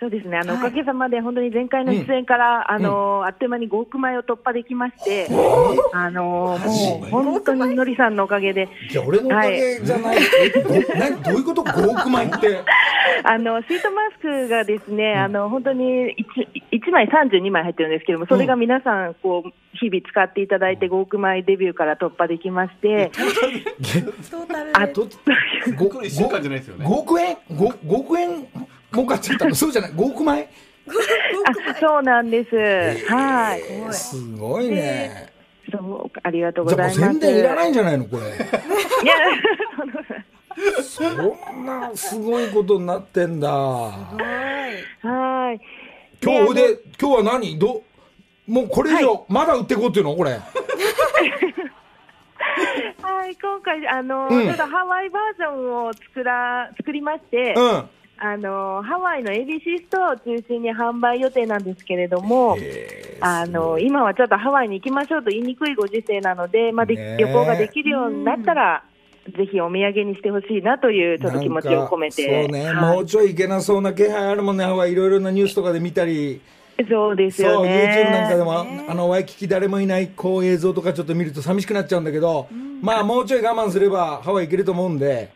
[0.00, 0.62] そうですね、あの、はい。
[0.62, 5.28] おかげさまで、本当に前回の出演から、あの、あっという間に5億枚を突破できまして、
[5.92, 11.22] あの、もう、本当にのりさんのおかげで、じゃあ俺のおかげじゃない、えご何？
[11.22, 12.60] どういうこと？5億枚って。
[13.24, 16.16] あのシートマスクがですね、あの本当に
[16.72, 24.70] 1, 1枚32枚入ってるんですけども、それが皆さん、こう日々使っていただいて、5億枚デビューから突破できまして、トータル。
[24.78, 26.86] あとこれ一週間じゃないですよね。
[26.86, 28.46] 5億円？5, 5億円？
[28.92, 29.54] 儲かっちゃったの？
[29.54, 30.48] そうじゃない？5億枚？
[30.88, 30.92] あ
[31.78, 32.56] そうなんです、
[33.08, 35.32] はい、すごいね。
[35.70, 36.98] そうありがとうございます。
[36.98, 38.06] 宣伝いらないんじゃないの？
[38.06, 38.22] これ。
[38.24, 38.28] い
[39.06, 39.14] や。
[40.82, 41.04] そ
[41.54, 43.48] んなすごいことになってんだ。
[43.50, 43.92] は
[45.52, 45.60] い。
[46.22, 47.58] 今日でで今日は何？
[47.58, 47.84] ど
[48.48, 50.16] もうこれ以上、まだ売っていこうっていうの？
[50.16, 50.32] これ。
[53.00, 54.46] はい、今回あの、うん。
[54.46, 57.88] ちょっとハワイバージョンを作ら作りまして、うん
[58.22, 62.54] あのハワイの ABC ストアを中心に販売予定なんですけれども、
[63.20, 67.16] あの今はちょっとハワイに行きましょうと言いにくいご時世なので、まあ、でねえ。
[67.18, 68.84] 旅行ができるようになったら、
[69.26, 72.96] ぜひお土産にしてほしいなというちょっと気持ちを込めて、そうね、はい。
[72.96, 74.92] もうちょいいけなそうな気配あるもんねハワイ。
[74.92, 76.42] いろいろなニュースとかで見たり。
[76.90, 78.06] そうですそうよね。
[78.06, 82.48] YouTube なんかでもあのワイキキ誰もいないこう映像とかちょっと見ると寂しくなっちゃうんだけど、
[82.82, 85.30] まあもうちょい我慢すればハワイ行けると思うんで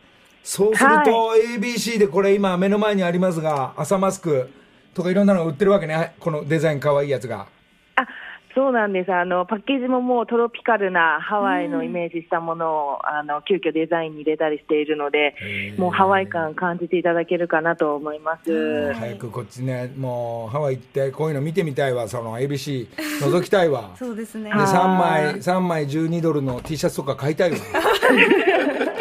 [0.45, 4.47] そうすると ABC でこれ今目の前にありますが朝マスク
[4.93, 6.13] とかいろんなのが売ってるわけね。
[6.19, 7.47] このデザインかわいいやつが。
[7.95, 8.07] あ
[8.55, 9.13] そうなんです。
[9.13, 15.35] あの、パッケージももうトロピカルなハワイのイメージしたものを、あの急遽デザインに入れたりしているので、
[15.77, 18.93] もうハワイ感感じていただけるかなと思います。
[18.93, 22.07] 早くこっちねもうハワイ行ってこういうの見てみたいわ。
[22.07, 23.91] その ABC 覗きたいわ。
[23.99, 24.49] そうですね。
[24.49, 27.57] で3枚三枚12ドルの T シャツとか買いたいわ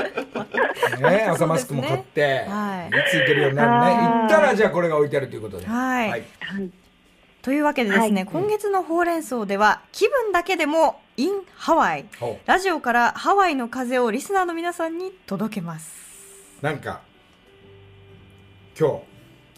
[1.00, 2.88] ね 朝マスクも買って、はい。
[2.88, 3.76] いつ行けるようになるね。
[3.76, 3.96] はい。
[3.96, 5.66] 行ったらじゃあこれが置いてあるということで。
[5.66, 6.10] はい。
[6.10, 6.24] はい。
[7.42, 8.32] というわけでですね、はい。
[8.32, 12.06] 今月のほうれん草では気分だけでも in ハワイ。
[12.18, 15.92] ほラジオからハワイの風をリスナーの皆さんに届けます。
[16.62, 17.02] なんか
[18.78, 19.13] 今日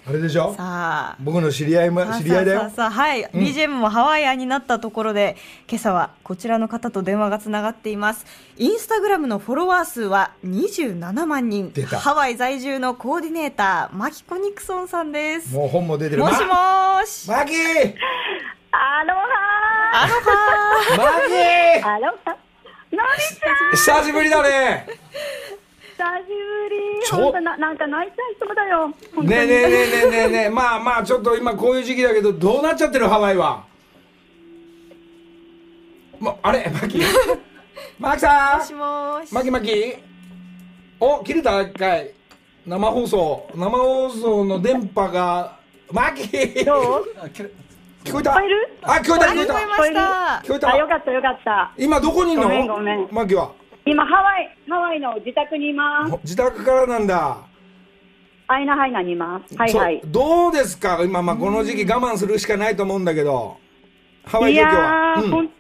[0.08, 0.54] あれでしょ？
[0.54, 1.16] さあ。
[1.18, 2.60] 僕の知り合いも知り合いだよ。
[2.60, 5.36] さあさあはい、BGM もハワイアンになったところで
[5.68, 8.24] 今朝はこちらの方と電話がつながっています。
[8.56, 11.72] インスタグラムのフォロワー数は27万人。
[11.72, 11.98] 出た。
[11.98, 15.52] ハワイ在住のコーディネーターマキコ・ニクソンさんです。
[15.52, 16.22] ももう本も出てる。
[16.22, 17.28] しもまーし。
[17.28, 17.58] マギー
[18.70, 20.04] アロハ。
[20.04, 22.36] アロハマギーアロハ。
[22.92, 23.02] のり
[23.72, 24.02] ちゃん。
[24.02, 24.86] 久しぶりだね
[25.96, 27.44] 久しぶり。
[27.44, 28.88] ななんか泣いちゃいそうだよ。
[28.88, 28.94] ね
[29.44, 33.06] えねえねえねえねえ まあまあちょっと今こういう時期だけどどうなっちゃってる？
[33.08, 33.64] ハワイは。
[36.20, 36.70] もあれ？
[36.70, 37.00] マキ？
[37.98, 39.34] マキさもしんもーし。
[39.34, 39.96] マキマキ？
[41.00, 41.60] お切れた？
[41.62, 42.10] 一回。
[42.66, 43.48] 生放送。
[43.54, 45.56] 生放送の電波が。
[45.92, 46.24] マキ！
[46.24, 47.04] 聞どう？
[48.12, 48.30] こえた？
[48.30, 48.78] 聞こえる？
[48.82, 49.54] あ聞こえた聞こえた。
[49.54, 50.76] 聞こえた。
[50.76, 50.88] よた。
[50.88, 51.72] かったよかった。
[51.78, 52.48] 今どこにいんの？
[53.10, 53.52] マキは
[53.86, 56.18] 今ハワイ、ハワイの自宅にいます。
[56.24, 57.38] 自宅からなんだ。
[58.48, 59.56] アイナハイナにいます。
[59.56, 60.02] はいはい。
[60.06, 61.00] どうですか？
[61.04, 63.56] 今、まあ、この時期我慢するしかないと思うんだけど
[64.24, 65.50] ハワイい状況やは、ー、ほん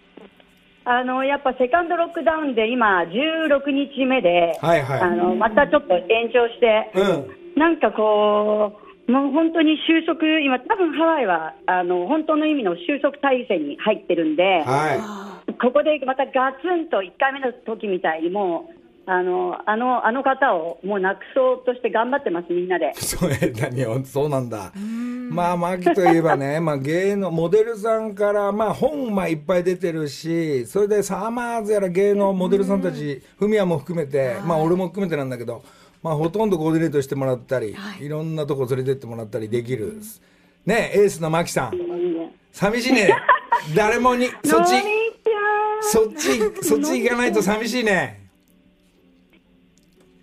[0.84, 5.00] あのやっぱセカンドロックダウンで今16日目で、はいはい。
[5.00, 7.60] あのまたちょっと延長して、うん。
[7.60, 18.68] なんかこう、もう本当に収束、今、多分ハワイはあの本当の意味の収束体制に入ってるんで、はここでまたガツンと1回目の時みたいに、も
[19.06, 22.94] うあのあのあの方をもうなくそうとして頑張ってます、みんなでい。
[23.00, 24.72] そうえ何よそうなんだ。
[25.30, 35.62] まあ、マキといえばね、 まあ、芸能、モデルさんから、まあ、本、まあ、いっぱい出てるし、それでサマーズやら芸能モデルさんたち、フミヤも含めて、まあ、俺も含めてなんだけど、
[36.02, 39.94] まあ、ほとんどコーディネートしてもらったり、い、ろんなとこ連れてってもらったりできる。
[40.64, 41.72] ね、エースのマキさん。
[42.52, 43.14] 寂しいね。
[43.74, 45.05] 誰もに、そっち
[45.82, 48.26] そっち、そっち行かないと寂しいね。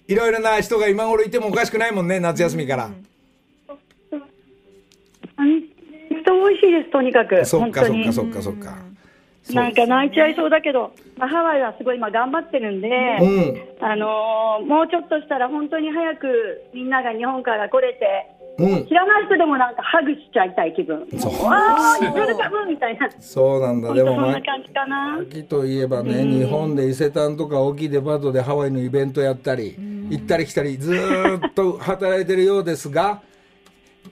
[0.08, 2.90] いろいろな人が今頃いてもおかしくないもんね、夏休みから。
[6.22, 7.46] 人多いしいです、とにかく。
[7.46, 8.14] そっかそっか。
[8.14, 8.78] そっかそっか。
[9.52, 9.74] なん。
[9.74, 12.82] か泣いちゃいそうだけど、まあ、ハワイはすごい今頑張ってるん。
[12.82, 13.86] で、うん。
[13.86, 16.90] あのーもうちょっとしたら本当に早くみん。
[16.90, 18.94] なが日本から来れて、うん知。
[18.94, 21.08] らない人でもなんかハグしちゃいたい気分。
[21.18, 23.10] そうわー、いけるかもみたいな。
[23.20, 23.94] そうなんだ。
[23.94, 25.20] でも、本当そんまな感じかな。
[25.22, 29.76] 秋といえばね、日本で伊勢丹とか大きいデパートでハワイのイベントやったり、
[30.10, 33.22] 行ったり来たり、ずーっと働いてるようですが、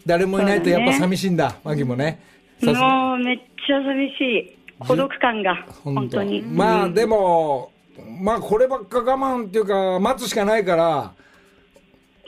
[0.05, 2.19] 誰もいないとやっぱ寂しいんだ、マギもね。
[2.63, 4.57] もうめっちゃ寂しい。
[4.79, 6.41] 孤独感が、本当に。
[6.41, 7.71] まあでも、
[8.19, 11.13] まあこればっか我慢っていうか、待つしかないから、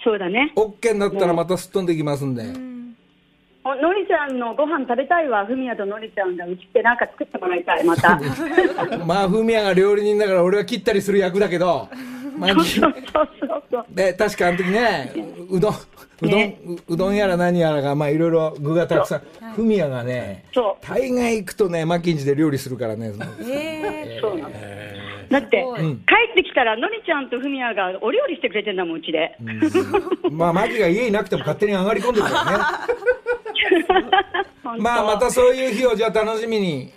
[0.04, 0.52] そうだね。
[0.56, 2.44] OK になったらまたすっ飛んできますんで。
[3.66, 8.20] おのりちゃんのご飯食べたいわ、ふみやとのりちゃんがうちってなんか作ってもらいたい、また。
[9.08, 11.88] まあ、ふみやが料理人だから俺は切ったりする役だけど、
[12.38, 13.86] マギそうそうそうそう。
[13.90, 15.14] で確かあの時ね
[15.50, 15.76] ううどんう
[16.22, 16.60] どん、ね。
[16.88, 19.22] ううどんやら何やらがまあいろいろ具がたくさん。
[19.54, 20.86] フミヤがねそう。
[20.86, 23.14] 大概行くとねマッキンジで料理するからね
[23.48, 24.50] えそうなの。
[25.30, 29.38] だって、帰ってきたらのりちゃんとふみやがお料理してくれてんだもん、うちで。
[30.32, 32.64] まあマギが家いなくても勝手に上がり込んでるからね。
[34.80, 36.92] まあまたそういう日をじゃあ楽しみに。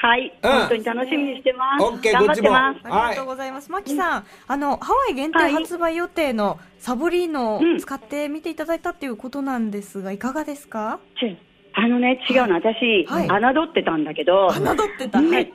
[0.00, 0.50] はい、うん。
[0.50, 1.82] 本当に楽しみにしてます。
[1.84, 2.80] オッケー頑張ってます。
[2.86, 3.70] ーありがとうございます。
[3.70, 11.00] マキさん、あの、ハワイ限定発売予定のサボリーノを使ってみていただいたっていうことなんですが、いかがですか？
[11.18, 11.36] ち
[11.74, 13.54] あのね、違うの、私、はい。
[13.54, 15.20] 侮ってたんだけど、侮ってた。
[15.20, 15.48] めっ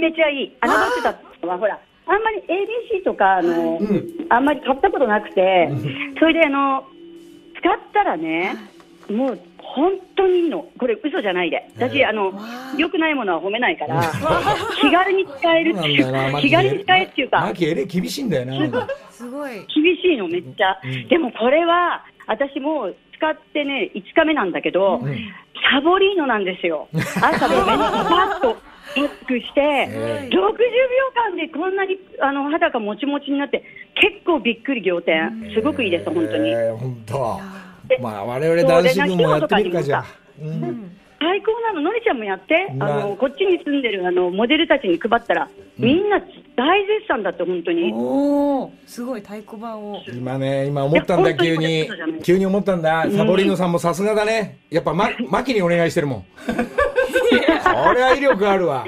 [0.00, 0.48] めちゃいい。
[0.48, 1.14] 侮ってた
[1.46, 2.42] のは、ほら、あんまり
[2.98, 3.80] ABC とか、あの、
[4.28, 5.70] あんまり買ったことなくて、
[6.18, 6.84] それで、あの、
[7.58, 8.56] 使ったらね、
[9.10, 10.66] もう、本当にいいの。
[10.78, 11.70] これ、嘘じゃないで。
[11.76, 12.32] 私、あの、
[12.76, 14.02] 良くないものは褒めないから、
[14.80, 17.40] 気軽に使えるっていそう気軽に使えるっていうか。
[17.40, 18.88] マ、キエレ厳しいんだよな。
[19.10, 19.52] すごい。
[19.52, 20.80] 厳しいの、めっちゃ。
[21.08, 25.00] でもこれは、私もう使ってね、5日目なんだけど、
[25.70, 26.88] サボリーノなんですよ。
[27.20, 28.56] 朝もめっちゃパッと
[28.94, 30.38] パックして、60秒
[31.14, 33.62] 間でこんなにあの肌がもちもちになって、
[33.94, 35.52] 結構びっくり仰天。
[35.54, 36.50] すごくいいです、本当に。
[36.50, 37.40] えー本当。
[37.88, 40.04] でまあ我々男子軍もやってみるかじゃあ。
[40.42, 40.96] うん。
[41.20, 45.48] 最高なの、のりちゃんもやって、あのこっちに住んでるあのモデルたちに配ったら、
[45.78, 46.20] みんな
[46.60, 47.90] 大絶賛だって、本当に。
[47.94, 50.02] おお、すごい太鼓判を。
[50.12, 51.88] 今ね、今思ったんだ、急に。
[52.22, 53.06] 急に思ったんだ。
[53.10, 54.58] サボリーノさんもさすがだね。
[54.68, 56.24] やっぱ、ま、マキにお願いしてるもん。
[56.44, 58.84] これは威力あるわ。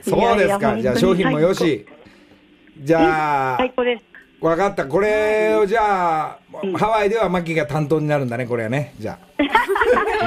[0.00, 0.76] そうですか。
[0.80, 1.86] じゃあ商品もよし。
[2.80, 4.04] じゃあ最、高です。
[4.40, 4.86] わかった。
[4.86, 6.38] これをじゃあ、
[6.76, 8.94] ハワイではマキが担当になるんだね、これはね。
[8.98, 9.16] じゃ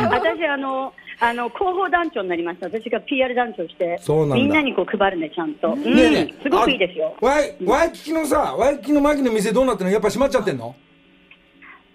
[0.09, 2.65] 私あのあの広報団長になりました。
[2.65, 5.75] 私が PR 団長して、そうなんだみんなにこう配るねちゃんと。
[5.75, 7.15] ねえねえすごくいいですよ。
[7.21, 9.93] あワイ、ワイキキのさ、ワイキキのマキの店どうなってんの？
[9.93, 10.75] やっぱ閉まっちゃってんの？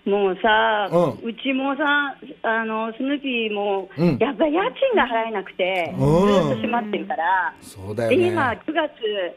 [0.07, 7.53] もうさ、ううちもさ、あのスヌーピーも、うんやっぱり家賃が払えなくて、ずっうんと閉まってるから。
[7.61, 8.73] そうだよで今、ね9。
[8.73, 8.93] 月、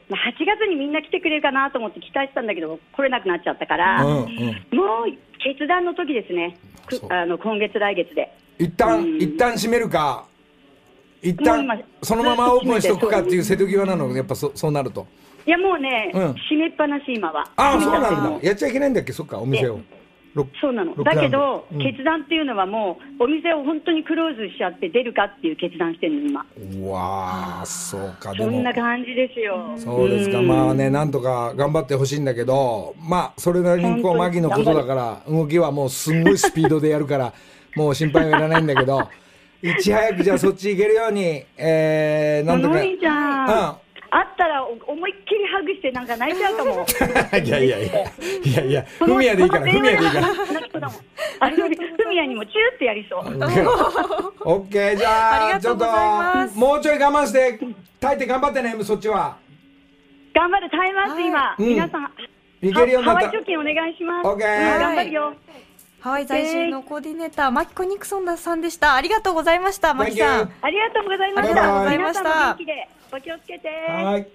[0.08, 4.28] まあ、8月にみんな来てくれるかなと思って期待してたんだけど、来れなくなっちゃったから、うんうん。
[4.78, 5.12] もう
[5.43, 6.56] 決断の時ですね、
[7.10, 8.32] あの今月、来月で。
[8.60, 10.26] 一旦、うん一旦閉めるか、
[11.22, 11.65] 一旦
[12.04, 15.08] そのままオープンしとくかっていう瀬戸際なの、やっぱそそうなると。
[15.45, 17.50] いやもうね、うん閉めっぱなし、今は。
[17.56, 18.48] ああ、そうなんだ。
[18.48, 19.80] やっちゃいけないんだっけ、そっか、お店を。
[20.62, 20.95] そうなの。
[21.04, 26.45] だけど、うん決断っていうのはもう、お店を本当にクローズしちゃって出るかっていう決断してるの、今。
[26.82, 28.74] うわあ、そうか、でそんもな。
[28.74, 29.74] 感じですよ。
[29.78, 37.34] そうですか、んまあね、なんとか頑張ってほしいんだけど、まあ、それなりにこう、マギのことだから、動きはもうすんごいスピードでやるから、
[37.75, 39.10] もう心配はいらないんだけど、
[39.62, 42.75] いち早くじゃあそっち行けるように、えー、なんとか。
[42.75, 46.84] のりちゃん、うん会ったらお思いっきりハグしてなんか泣いちゃうかも。
[47.45, 48.03] いやいやいや、
[48.43, 50.27] いやいや、そフミヤでいいから、フミヤでいいから。
[50.27, 50.97] 泣きそうだもん
[51.39, 53.19] あのフミヤにもチューってやりそう。
[53.19, 55.86] オッケー、じゃあ、ちょっと
[56.55, 57.60] もうちょい我慢して、
[57.99, 59.38] 耐えて頑張ってね、そっちは。
[60.34, 61.55] 頑張る、耐えます、今。
[61.59, 62.11] うん皆さん、
[62.61, 64.28] いけるようになったハワイ貯金お願いします。
[64.28, 65.34] オッケーうん頑張るよ。
[66.00, 68.95] ハワイ在住のコーディネーター、マキコ・ニクソンさんでした。
[68.95, 70.52] ありがとうございました、マキさん。
[70.62, 71.54] ありがとうございました。
[71.54, 72.58] ありがとうございました
[73.12, 73.68] お気をつけて。
[73.68, 74.28] はい。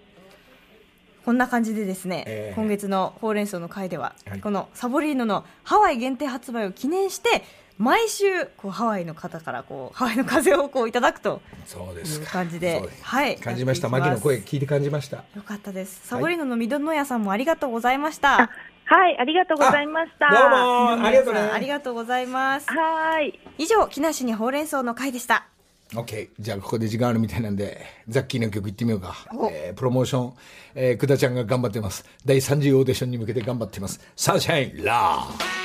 [1.25, 7.43] こんな感じでですね、ええ今月のほうれん草の会では、はいこのサボリーノのハワイ限定発売を記念して
[7.79, 12.31] 毎週こうハワイの方からこうハワイの風をこういただくというそうですか。
[12.31, 13.89] 感じではい感じました。
[13.89, 15.25] マギの声聞いて感じました。
[15.35, 18.49] よかったですサボリーノの緑野屋さんもありがとうございましたはい、
[18.89, 20.31] ありがとうございました。
[20.31, 21.41] どうもありがとうね。
[21.41, 23.41] ありがとうございますはーい。
[23.59, 25.47] 以上木梨にほうれん草の会でした
[25.95, 26.31] OK。
[26.39, 29.15] じゃあ、ここで時間あるみたいなんで、ザッキーの曲いってみようか。
[29.51, 30.33] えープロモーション、
[30.75, 32.05] えー、くだちゃんが頑張ってます。
[32.25, 34.01] 第30オーディションに向けて頑張ってます。
[34.17, 35.64] サンシャインラー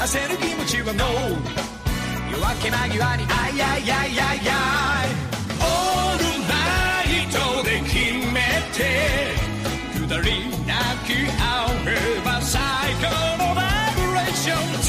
[0.00, 1.66] 焦る気持ちはノー
[2.30, 5.08] 夜明け間際にあいあいあいあいあい。
[5.58, 6.54] オールナ
[7.02, 7.96] イトで決
[8.32, 8.38] め
[8.72, 8.78] て
[10.06, 10.26] 下り
[10.64, 11.08] 泣き
[11.38, 11.42] 合
[11.86, 11.90] え
[12.24, 12.56] ば最
[13.02, 13.04] 高
[13.42, 14.85] のバイブレーション。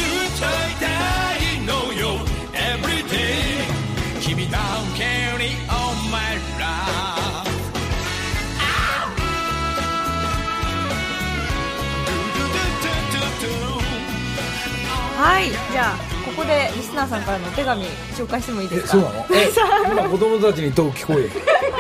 [15.72, 17.84] じゃあここでリスナーさんからのお手紙
[18.16, 18.88] 紹介してもいいですか？
[18.90, 19.26] そうなの？
[19.32, 19.50] え、
[19.92, 21.30] 今子供たちにどう聞こえる？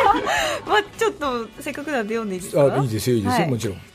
[0.68, 2.74] まあちょっとせっかくなんで読んでいいですか？
[2.74, 3.50] あ、いいですよ、いいですよ、はい。
[3.50, 3.78] もちろん。
[3.78, 3.88] えー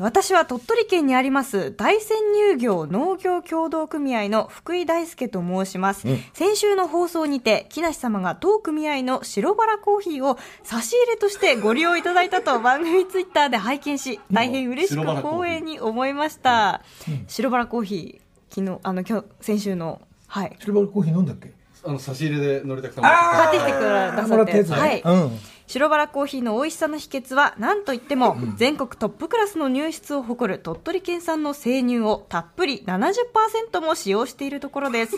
[0.00, 2.16] 私は鳥取県にあります大山
[2.54, 16.80] 乳業農業協同組合の福井大輔と申します、先週の放送にて木梨様が当組合の白バラコーヒーを差し入れとしてご利用いただいたと番組ツイッターで拝見し大変嬉しく光栄に思いました。
[17.28, 18.21] 白バラコーヒー
[18.54, 20.56] 昨日あの今日先週のはい。
[20.60, 21.52] シルバーコーヒー飲んだっけ？
[21.84, 24.62] あの差し入れで乗りたくさん買ってきてくださって。
[24.72, 25.02] はい。
[25.04, 25.38] うん。
[25.66, 35.16] 白バラコーヒーの美味しさの秘訣は何といっても、全国トップクラスの乳質を誇る鳥取県産の生乳をたっぷり70%も使用しているところです。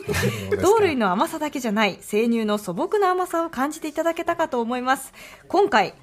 [0.63, 5.13] 同類の甘さだけじゃない生乳の素朴な甘さを感じていただけたかと思います。
[5.49, 5.95] 今回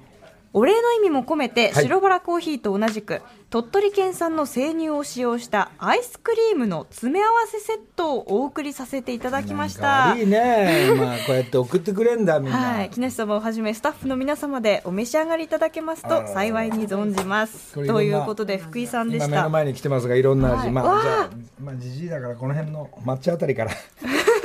[0.54, 10.90] お礼の意味も込めて、はい白バラコーヒーと同じく鳥取県産の生乳を使用したアイスクリームの詰め合わせセットをお送りさせていただきましたいいね。
[10.96, 12.56] まあ、こうやって送ってくれんだ、みんな。
[12.56, 17.74] はい、木梨様をはじめスタッフの皆様でお召し上がりいただけますと幸いに存じます。
[17.74, 19.36] ということで福井さんで今した。
[19.36, 20.58] 目の前に来てますが、いろんな味。
[20.58, 23.72] はいまあ、じあ、じじいだから、この辺の抹茶あたりから。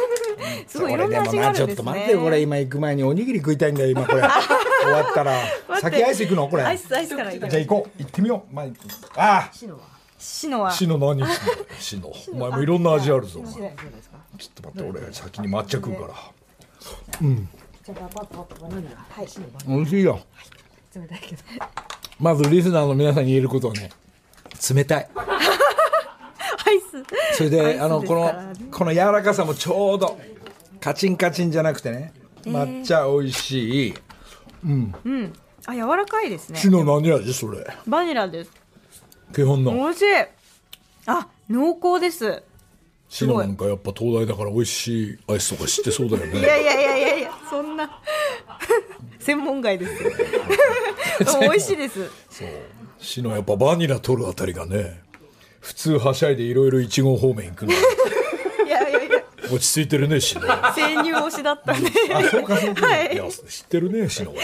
[0.67, 1.67] すごいいろんな味があるんですね。
[1.67, 4.21] ちょっと待ってよ、これ、今行く前におにぎり食いたいんだよ、今これ。
[4.83, 5.33] 終わったら。
[5.81, 6.47] 先アイス行くの？
[6.47, 6.63] これ。
[6.63, 7.31] アイスアイスから。
[7.31, 7.91] じゃあ行こう。
[7.99, 8.53] 行ってみよう。
[8.53, 8.65] まあ、
[9.15, 9.53] ああ。
[9.53, 9.67] シ
[10.47, 11.23] ノはシノ何？
[11.79, 12.11] シノ。
[12.33, 13.41] お前もいろんな味あるぞ。
[13.41, 13.51] ちょっ
[14.55, 16.13] と待って、俺先に抹茶食うから。
[17.21, 17.49] うん。
[19.67, 20.19] 美味しいよ。
[22.19, 23.89] まずリスナーの皆さんに言えることはね、
[24.73, 25.09] 冷たい。
[26.67, 27.37] アイス。
[27.37, 28.33] それで、あの、この
[28.71, 30.19] この柔らかさもちょうど、
[30.81, 32.13] カチンカチンじゃなくてね、
[32.43, 33.93] 抹茶美味しい。
[34.65, 35.33] うん。
[35.65, 36.69] あ柔らかいですねシ。
[36.69, 37.65] ノ何味それ。
[37.87, 38.51] バニラです。
[39.33, 39.73] 基本の。
[39.73, 40.05] 美味しい。
[41.05, 42.43] あ濃厚です。
[43.09, 46.39] シノなんかやっぱ東大だから美味しいアイスとか知ってそうだよね。
[46.39, 48.01] いやいやいやいやいやそんな
[49.19, 50.11] 専門外ですよ。
[51.41, 52.09] 美味しいです。
[52.99, 55.01] シノやっぱバニラ取るあたりがね、
[55.67, 57.73] 普通はしゃいでいろいろいちご方面行くの。
[58.65, 60.49] いやいやいや落ち着いてるね、シノ。
[60.49, 61.91] あ、生乳推しだったんで。
[62.31, 62.87] そうかそうか。
[62.87, 64.41] はいいや、知ってるね、シノは。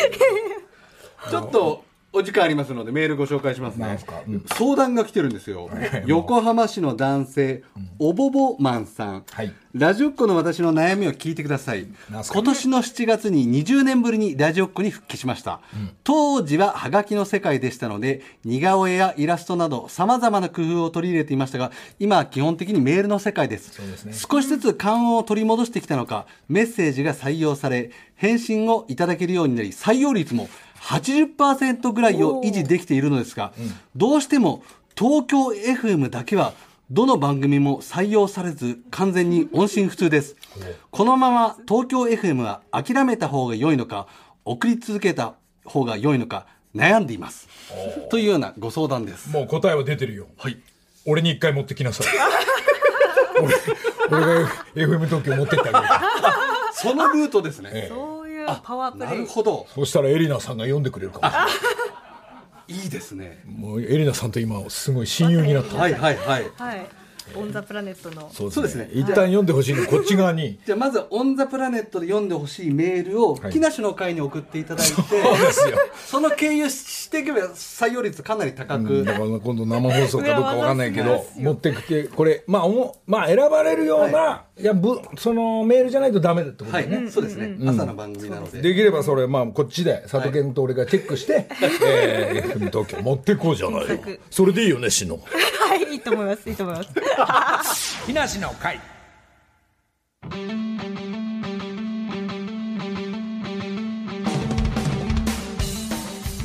[1.29, 1.85] ちょっと
[2.15, 4.21] お時間ありますのでメールご紹介しますねすか？
[4.27, 4.45] うん。
[4.45, 5.65] 相談が来てるんですよ。
[5.65, 6.03] はい。
[6.05, 7.63] 横浜市の男性
[7.97, 9.23] おぼぼマンさん。
[9.31, 9.51] はい。
[9.73, 11.87] ラジオっ子の私の悩みを聞いてください。
[12.11, 12.37] なんすか？
[12.37, 15.61] 今年の7月に20年ぶりにラジオっ子に復帰しました、
[16.03, 23.81] 当時はハガキの世界でしたので似顔絵やイラストなど様々な工夫を取り入れていましたが今は基本的にメールの世界です。
[23.81, 24.13] うですね。
[24.13, 30.47] 少しずつ勘を取り戻してきたのかメッセージが採用され返信をいただけるようになり採用率も
[30.83, 33.53] 80%ぐらいを維持できているのですが、
[33.95, 34.63] どうしても
[34.97, 36.53] 東京 FM だけは
[36.91, 40.35] どの番組も採用されず完全に音信不通です。
[40.91, 44.07] このまま東京 FM は諦めた方が良いのか
[44.45, 47.47] 送り続けた方が良いのか悩んでいます。
[48.09, 49.29] というようなご相談です。
[49.31, 50.27] もう答えは出てるよ。
[50.37, 50.59] はい。
[51.05, 52.07] 俺に一回持ってきなさい。
[54.11, 55.93] 俺俺が FM 東京持ってってあげる。
[56.73, 58.12] そのルートですね、そう
[58.43, 59.19] いうパワープなレイ。
[59.21, 59.65] るほど。
[59.73, 61.29] そしたらエリナさんが読んでくれるかも。
[61.29, 61.49] しれない
[62.67, 63.43] いいですね。
[63.45, 65.75] もうエリナさんと今すごい親友になった。
[65.75, 66.51] はいはいはい。
[66.55, 66.87] はい。
[67.35, 68.29] オンザプラネットの。
[68.33, 68.89] そうですね。
[68.93, 70.59] 一旦読んでほしいのこっち側に。
[70.65, 73.51] じゃあまずはオンザプラネットで読んでほしいメールをはい。
[73.53, 75.77] 木梨の会に送っていただいて、そうですよ。
[76.05, 88.61] その経由していけば採用率かなり高く、だから今度生放送かどうかわかんないけど持ってきてこれまあおもまあ選ばれるような、い、やぶそのメールじゃないとダメだってことはい、だよね、そうですね、朝の番組なので。
[88.61, 91.47] できればそれまあこっちで佐藤健と俺がチェックして、
[91.85, 93.99] えー FM 東京持っていこうじゃないよ。
[94.29, 95.15] それでいいよねしの。
[95.15, 98.05] はいいいと思いますいいと思います。
[98.05, 98.79] 木梨 の会。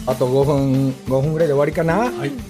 [0.06, 2.10] あと5分5分ぐらいで終わりかな。
[2.10, 2.47] はい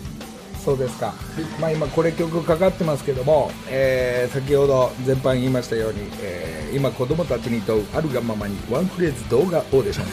[0.69, 1.15] そうですか、
[1.59, 10.07] まあ今これ曲かかってますけども、えー先ほど全般言いましたように、えー今子供たちに問うあるがままにワンフレーズ動画オーディション、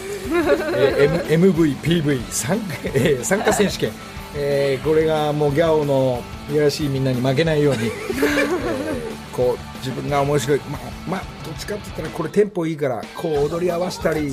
[0.78, 3.91] えー MVPV 参加,、えー参加選手権、
[4.34, 10.60] えーこれがもうギャオのいやらしいみんなに負けないように、えーこう自分が面白い。
[10.60, 14.32] まあ、まあ、どっちかって言ったらこれテンポいいからこう踊り合わせたり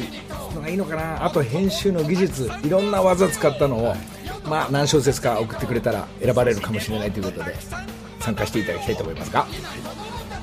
[0.55, 1.25] のがいいのかな。
[1.25, 2.49] あと編集の技術。
[2.62, 3.97] いろんな技使ったのを、
[4.45, 7.55] まあ、何小節か送ってくれたら選ばれるかもしれないということで
[8.20, 9.47] 参加していただきたいと思いますが。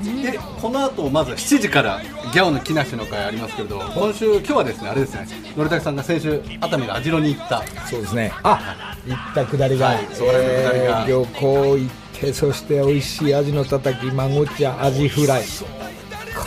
[0.02, 5.28] でこの後まず7時からギャオの木梨の会ありますけれど今週今日はですねあれですね
[5.58, 7.64] のりたけさんが先週熱海の網代に行った。
[7.86, 8.32] そうですね。
[8.44, 11.02] あ行ったくだりが、はいそこら辺の下りが。
[11.02, 15.44] えー漁港行ってそして美味しいアジのたたきマゴチャアジフライ。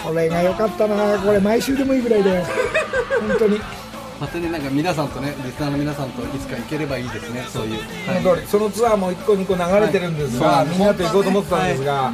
[0.02, 2.42] これが良かったなこれ毎週でもいいぐらいで。
[3.28, 3.60] 本当に
[4.22, 7.44] またねなんか皆さんとねリスナーの皆さんといつか行ければいいですね。
[7.48, 8.46] そういう、その通り。
[8.46, 10.38] そのツアーも1個2個流れてるんです。
[10.38, 10.68] が、はい。
[10.68, 12.12] みんなと行こうと思ってたんですが、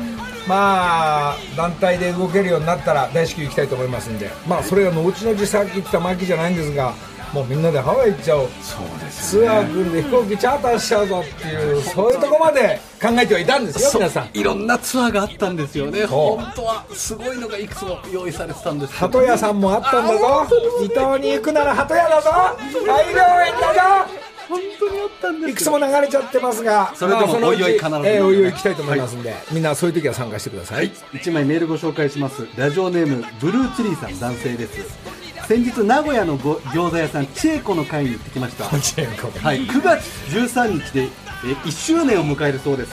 [0.48, 4.30] まあ団体で動けるようになったら大至急行きたいと思いますんで。
[4.46, 6.94] まあそれが後々さっき言った巻じゃないんですが
[7.32, 8.48] もうみんなでハワイ行っちゃおう。
[8.62, 14.30] そうですツアー組んで飛行機チャーターしちゃうぞっていうそういうとこまで考えてはいたんですよ皆さん。
[14.32, 16.06] いろんなツアーがあったんですよね。
[16.06, 20.46] 本当はすごいのがいくつも用意されてたんです鳩屋さんもあったんだぞ。
[20.82, 22.30] 伊東に行くなら鳩屋だぞ。
[22.86, 24.28] 大病院だぞ。
[24.48, 32.48] 本当にあったんですいくつも流れちゃってますがそれでもおいおい必ずえーおいおい行きたいと思いますんで、みんなそういう時は参加してください、はい、1枚メールご紹介します。
[32.56, 34.98] ラジオネームブルーツリーさん男性です
[35.48, 38.64] 先日名古屋のご餃子屋さんチェーコの会に行ってきました。
[38.68, 38.80] はい、
[39.62, 41.08] 9月13日で
[41.42, 42.92] え1周年を迎えるそうです。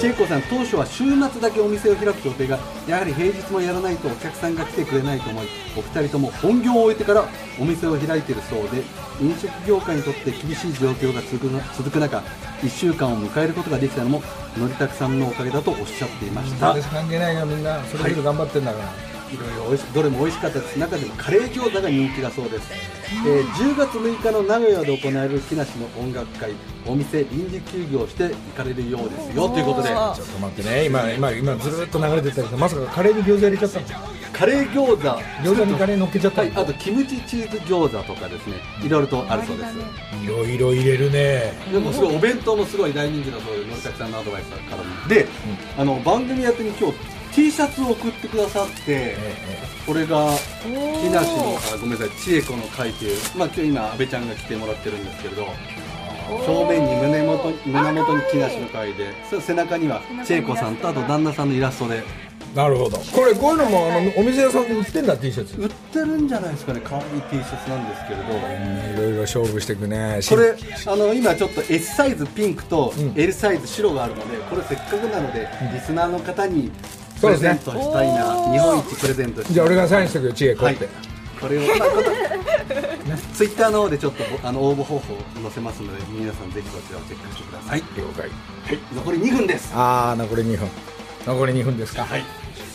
[0.00, 7.26] チェーコさん当初は週末だけお店を開く予定がやはり平日もやらないとお客さんが来てくれないと思いお二人とも本業を終えてから
[7.58, 8.82] お店を開いているそうで
[9.20, 12.22] 飲食業界にとって厳しい状況が続くな続く中
[12.62, 14.22] 1週間を迎えることができたのも
[14.56, 16.68] のりたくさんのおかげだとおっしゃっていました。
[16.68, 17.84] 私関係ないよみんな。
[17.84, 18.88] それぞれ頑張ってんだから、い
[19.36, 26.52] ろいろ美味しどれも美味しかったです中でもカレー餃子が人気だそうです、えー10月6日の名古屋で行われる木梨の音楽会
[26.86, 29.48] お店臨時休業して行かれるようですよ。
[29.48, 29.88] ということで。
[29.88, 30.84] ちょっと待ってね。
[30.86, 33.86] 今今今ずーっと流れてたけどまさかカレーに餃子入れちゃったの？
[34.32, 34.96] カレー餃子。
[35.42, 38.56] 餃子にカレー乗っけちゃったの、はい、あとキムチチーズ餃子とかですね。
[38.82, 39.70] いろいろとあるそうです。
[40.24, 41.52] いろいろ入れるね。
[41.72, 45.08] でもすごいお弁当もすごい大人気だそうでのりたくさんのアドバイスからも。
[45.08, 45.26] で、
[45.76, 49.16] あの番組宛てに今日 T シャツを送ってくださって、
[49.86, 50.28] これが
[50.62, 55.46] 木梨のあごめんなさい千恵子の書いてるまあ今日今阿部ちゃんが着てもらってるんですけれど
[56.44, 62.04] 正面に胸元胸元に木梨の書いてそ背中には千恵子さんとあと旦那さんのイラストで。
[62.54, 62.98] なるほど。
[62.98, 65.56] これこういうのもあのお店屋さんで売ってんだ T シャツ。
[65.56, 69.02] 売ってるんじゃないですかね可愛い T シャツなんですけれど。
[69.02, 70.20] いろいろ勝負していくね。
[70.28, 73.14] これあの今ちょっと S サイズピンクとん。
[73.16, 76.72] L サイズ白があるのでこれせっかくなのでリスナーの方に
[77.20, 77.48] プそうですね。
[77.50, 80.74] レゼントしたいな、日本一プレゼントしたいじゃあ俺がサインしてくよちえこうはい。
[80.74, 80.88] やって、
[81.40, 88.30] これを、まツイッターの方でちょっとあの応募方法を載せますので皆さんぜひこちらをチェックしてください、了解。
[88.94, 89.72] 残り2分です。
[89.74, 90.68] ああ残り2分。
[91.26, 92.04] 残り2分ですか。
[92.04, 92.24] はい。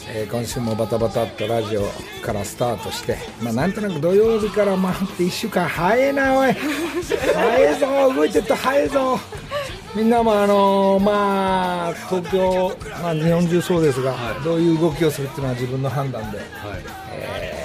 [0.08, 1.84] えー今週もバタバタっとラジオ
[2.24, 6.54] からスタートして、まあ、なんとなく土曜日から回って1週間早いなおい。
[6.54, 9.20] 早いぞ動いてった早いぞ
[9.96, 14.44] みんなもあのーまあ東京、まあ、日本中そうですが、はい。
[14.44, 16.48] どういう動きをするっていうのは自分の判断で、はい。
[17.14, 17.62] え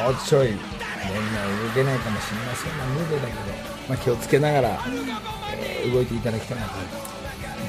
[0.00, 3.38] ーもうちょいみんな動けないかもしれませんが無理だけど、
[3.88, 4.80] まあ、気をつけながら、
[5.56, 6.72] えー動いていただきたいなと。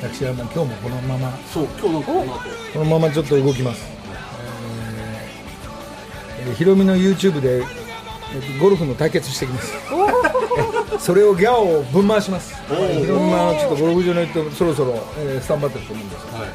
[0.01, 2.13] 私はもう今日もこのままそう今日の後。
[2.73, 3.85] このままちょっと動きます、
[6.49, 9.71] えヒロミの YouTube でえーゴルフの対決してきます
[10.99, 12.53] それをギャオをぶん回します。
[12.71, 16.49] いろんなちょっとゴルフ場の人そろそろ、えースタンバってると思うんですよはい。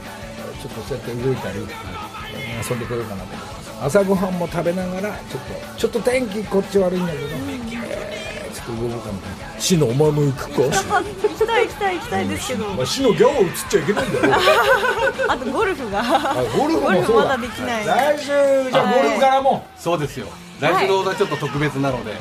[0.61, 3.71] ちょっとそうやって動いたり、えー遊んでくれるかなと思います。
[3.83, 9.19] 朝ごはんも食べながらちょっとちょっと天気こっち悪いんだけど、えーちょっと動こうかな
[9.55, 9.61] と。
[9.61, 10.63] シノお前も行くか？
[10.63, 12.65] 行きたい行きたい行きたいですけど。
[12.69, 14.35] まあ、シノギャオ映っちゃいけないんだよ。
[15.29, 16.01] あとゴルフが。
[16.01, 17.29] あゴルフゴルフもそうだ。
[17.29, 17.87] まだできない。
[17.87, 20.27] 来週じゃあゴルフからも、そうですよ。
[20.61, 22.13] 来週のオーダーちょっと特別なので、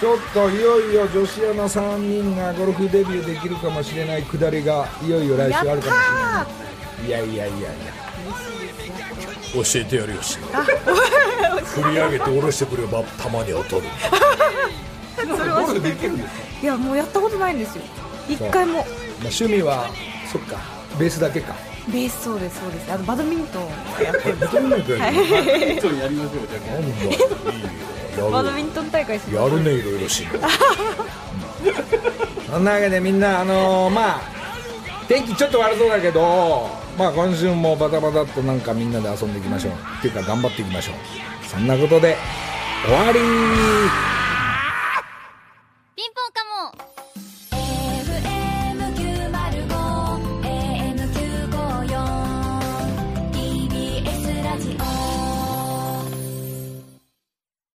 [0.00, 7.06] ちょっといよいよ女子アナ3人がゴルフデビューできるかもしれないくだりがいよいよ来週あるかもしれない。
[7.06, 7.68] いやいやいやいや
[9.54, 10.38] 教えてやるよし
[11.64, 13.88] 振り上げて下ろしてくればたまには取る。
[15.16, 16.06] それは知って
[16.62, 17.82] いやもうやったことないんですよ。
[18.28, 18.74] 一回も。
[18.74, 18.84] まあ、
[19.22, 19.90] 趣味は
[20.30, 20.58] そっか。
[20.98, 21.54] ベースだけか
[21.88, 22.92] ベースそうですそうです。
[22.92, 23.62] あとバドミントン
[24.04, 25.16] やってるとにかくやる
[25.80, 26.46] ちょっとやりましょう。
[26.46, 27.12] じゃあなんだいい
[27.62, 27.68] よ
[28.30, 30.38] バドミントン大会やるねいろいろしんど
[32.50, 33.40] そんなわけでみんな。
[33.40, 34.20] あのー、まあ
[35.06, 39.72] 天気ちょっと悪そうだけどまあ今週もバタバタとなんかみんなで遊んでいきましょう。
[39.98, 40.96] っていうか頑張っていきましょう。
[41.46, 42.16] そんなことで
[42.84, 43.18] 終わり
[45.96, 46.44] ピンポンか
[46.74, 46.97] も